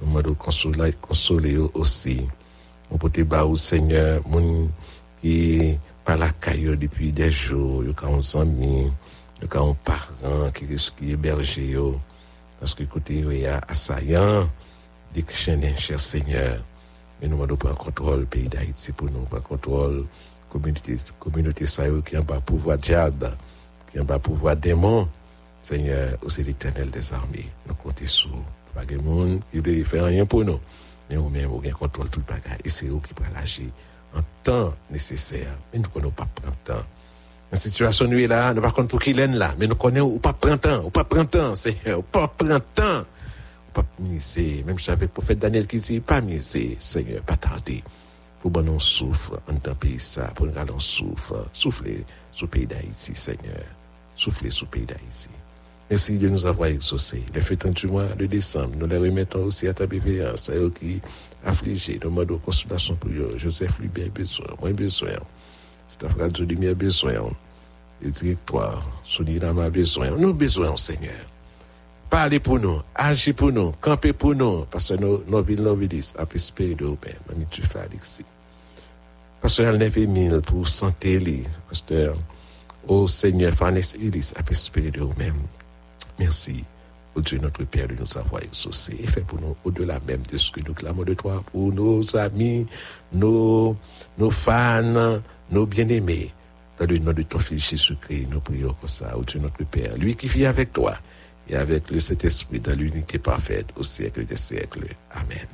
Nous 0.00 0.08
demandons 0.08 0.34
consoler, 0.34 0.92
consoler 1.00 1.58
aussi. 1.74 2.26
Peut 2.98 3.10
te 3.10 3.20
au 3.20 3.56
Seigneur, 3.56 4.22
mon 4.26 4.70
qui 5.20 5.78
par 6.04 6.16
la 6.16 6.30
caillou 6.30 6.74
depuis 6.74 7.12
des 7.12 7.30
jours, 7.30 7.84
il 7.84 7.90
y 7.90 7.94
a 8.02 8.08
un 8.08 8.40
ami, 8.40 8.90
il 9.42 9.44
y 9.44 9.74
parent 9.84 10.50
qui 10.54 10.64
est 10.64 11.12
hébergé, 11.12 11.76
parce 12.58 12.74
que 12.74 12.84
côté, 12.84 13.16
il 13.16 13.40
y 13.40 13.46
a 13.46 13.60
assaillant, 13.68 14.48
chrétiens, 15.14 15.76
cher 15.76 16.00
Seigneur. 16.00 16.64
Mais 17.20 17.28
nous 17.28 17.44
devons 17.44 17.56
prendre 17.56 17.76
contrôle 17.76 18.20
du 18.20 18.26
pays 18.26 18.48
d'Haïti 18.48 18.92
pour 18.92 19.10
nous, 19.10 19.20
prendre 19.22 19.42
contrôle 19.42 20.04
communauté, 20.50 20.96
communauté 21.18 21.64
qui 22.04 22.14
n'a 22.14 22.22
pas 22.22 22.40
pouvoir 22.40 22.78
diable, 22.78 23.36
qui 23.90 23.98
n'a 23.98 24.04
pas 24.04 24.18
pouvoir 24.18 24.56
démon. 24.56 25.08
Seigneur, 25.62 26.16
c'est 26.28 26.44
l'éternel 26.44 26.90
des 26.90 27.12
armées. 27.12 27.48
Nous 27.66 27.74
comptons 27.74 28.06
sur 28.06 28.30
pas 28.74 28.84
de 28.84 28.96
monde 28.96 29.40
qui 29.50 29.58
ne 29.58 29.84
faire 29.84 30.04
rien 30.04 30.24
pour 30.24 30.44
nous. 30.44 30.60
Mais 31.10 31.16
nous-mêmes, 31.16 31.50
nous 31.50 31.70
contrôle 31.72 32.08
tout 32.08 32.20
le 32.20 32.32
bagage. 32.32 32.58
Et 32.64 32.68
c'est 32.68 32.86
eux 32.86 33.00
qui 33.06 33.14
prennent 33.14 33.34
l'agir 33.34 33.66
en 34.14 34.20
temps 34.42 34.72
nécessaire. 34.90 35.58
Mais 35.72 35.78
nous 35.78 35.84
ne 35.84 35.88
connaissons 35.88 36.12
pas 36.12 36.28
prendre 36.34 36.56
temps. 36.64 36.86
La 37.50 37.58
situation 37.58 38.06
nous 38.06 38.18
est 38.18 38.26
là, 38.26 38.52
nous 38.54 38.60
ne 38.60 38.68
pas 38.68 38.82
pour 38.84 39.00
qui 39.00 39.12
l'est 39.14 39.26
là. 39.26 39.54
Mais 39.58 39.66
nous 39.66 39.74
connaissons 39.74 40.18
pas 40.18 40.32
prendre 40.32 40.58
temps, 40.58 40.84
ou 40.84 40.90
pas 40.90 41.04
prendre 41.04 41.28
temps, 41.28 41.54
Seigneur, 41.54 42.02
pas 42.04 42.28
prendre 42.28 42.60
temps 42.74 43.04
pas 43.82 43.86
miser. 44.00 44.64
Même 44.66 44.78
j'avais 44.78 45.06
le 45.06 45.12
prophète 45.12 45.38
Daniel 45.38 45.66
qui 45.66 45.78
dit, 45.78 46.00
pas 46.00 46.20
miser, 46.20 46.76
Seigneur, 46.80 47.22
pas 47.22 47.36
tarder. 47.36 47.82
pour 48.40 48.50
bon 48.50 48.68
on 48.68 48.78
souffre 48.78 49.40
en 49.48 49.54
tant 49.54 49.74
pays 49.74 49.98
ça, 49.98 50.32
pour 50.34 50.46
nous 50.46 50.52
on 50.74 50.80
souffre, 50.80 51.46
souffler 51.52 52.04
sur 52.32 52.46
le 52.46 52.50
pays 52.50 52.66
d'Haïti, 52.66 53.14
Seigneur. 53.14 53.64
Souffler 54.16 54.50
sur 54.50 54.66
le 54.66 54.70
pays 54.70 54.86
d'Haïti. 54.86 55.28
Merci 55.90 56.18
de 56.18 56.28
nous 56.28 56.44
avoir 56.44 56.68
exaucés. 56.68 57.22
Les 57.34 57.40
fêtes 57.40 57.66
du 57.66 57.86
mois 57.86 58.06
de 58.06 58.26
décembre, 58.26 58.74
nous 58.76 58.86
les 58.86 58.98
remettons 58.98 59.44
aussi 59.44 59.68
à 59.68 59.74
ta 59.74 59.86
bienveillance, 59.86 60.50
à 60.50 60.54
eux 60.54 60.70
qui 60.70 61.00
affligés, 61.44 61.94
nous 62.02 62.10
demandons 62.10 62.38
consultation 62.38 62.96
pour 62.96 63.10
eux. 63.10 63.34
Joseph 63.36 63.78
lui 63.78 63.88
bien 63.88 64.08
besoin, 64.08 64.48
moins 64.60 64.72
besoin. 64.72 65.10
Frère 65.88 66.30
de 66.30 66.44
lumière 66.44 66.74
besoin. 66.74 67.12
Le 68.02 68.10
directoire, 68.10 68.82
Sounira 69.02 69.48
a 69.48 69.70
besoin. 69.70 70.10
Nous 70.10 70.34
besoin, 70.34 70.76
Seigneur. 70.76 71.24
Parlez 72.10 72.40
pour 72.40 72.58
nous, 72.58 72.80
agis 72.94 73.34
pour 73.34 73.52
nous, 73.52 73.72
campez 73.80 74.14
pour 74.14 74.34
nous, 74.34 74.64
parce 74.70 74.88
que 74.88 74.94
nos, 74.94 75.22
nos 75.28 75.42
villes, 75.42 75.62
nos 75.62 75.76
villes, 75.76 76.00
à 76.16 76.24
espérer 76.34 76.74
de 76.74 76.86
vous-même. 76.86 77.16
Mamie, 77.28 77.46
tu 77.50 77.60
fais 77.62 77.80
Alexis. 77.80 78.24
Pasteur 79.42 79.68
Alnevé 79.68 80.06
Mille 80.06 80.40
pour 80.40 80.66
santé, 80.66 81.18
li. 81.18 81.44
Pasteur, 81.68 82.14
au 82.86 83.06
Seigneur, 83.06 83.52
Fanès 83.52 83.94
Iris, 84.00 84.32
à 84.36 84.50
espérer 84.50 84.90
de 84.90 85.00
vous-même. 85.02 85.36
Merci, 86.18 86.64
au 87.14 87.20
Dieu 87.20 87.38
notre 87.38 87.64
Père, 87.64 87.88
de 87.88 87.94
nous 87.94 88.16
avoir 88.18 88.42
exaucés 88.42 88.96
et 89.02 89.06
fait 89.06 89.26
pour 89.26 89.38
nous 89.40 89.54
au-delà 89.64 90.00
même 90.06 90.22
de 90.32 90.36
ce 90.38 90.50
que 90.50 90.60
nous 90.60 90.72
clamons 90.72 91.04
de 91.04 91.12
toi, 91.14 91.44
pour 91.52 91.72
nos 91.72 92.16
amis, 92.16 92.66
nos, 93.12 93.76
nos 94.16 94.30
fans, 94.30 95.20
nos 95.50 95.66
bien-aimés. 95.66 96.32
Dans 96.78 96.86
le 96.86 96.98
nom 96.98 97.12
de 97.12 97.22
ton 97.22 97.38
Fils 97.38 97.68
Jésus-Christ, 97.68 98.28
nous 98.30 98.40
prions 98.40 98.72
comme 98.72 98.88
ça, 98.88 99.14
au 99.16 99.24
Dieu 99.24 99.40
notre 99.40 99.64
Père, 99.66 99.94
lui 99.98 100.16
qui 100.16 100.28
vit 100.28 100.46
avec 100.46 100.72
toi 100.72 100.94
et 101.48 101.56
avec 101.56 101.90
le 101.90 102.00
Saint-Esprit 102.00 102.60
dans 102.60 102.76
l'unité 102.76 103.18
parfaite 103.18 103.72
au 103.76 103.82
siècle 103.82 104.24
des 104.24 104.36
siècles. 104.36 104.94
Amen. 105.12 105.46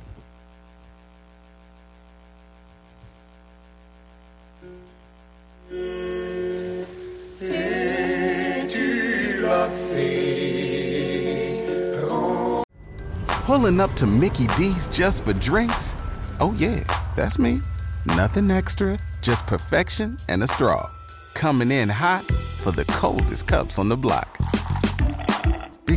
Pulling 13.45 13.81
up 13.81 13.93
to 13.95 14.07
Mickey 14.07 14.47
D's 14.57 14.89
just 14.89 15.23
for 15.23 15.35
drinks? 15.35 15.95
Oh, 16.41 16.55
yeah, 16.59 16.83
that's 17.15 17.39
me. 17.39 17.61
Nothing 18.07 18.51
extra, 18.51 18.99
just 19.21 19.47
perfection 19.47 20.17
and 20.29 20.43
a 20.43 20.47
straw. 20.47 20.91
Coming 21.35 21.71
in 21.71 21.89
hot 21.89 22.25
for 22.63 22.73
the 22.73 22.85
coldest 22.87 23.47
cups 23.47 23.79
on 23.79 23.89
the 23.89 23.97
block. 23.97 24.39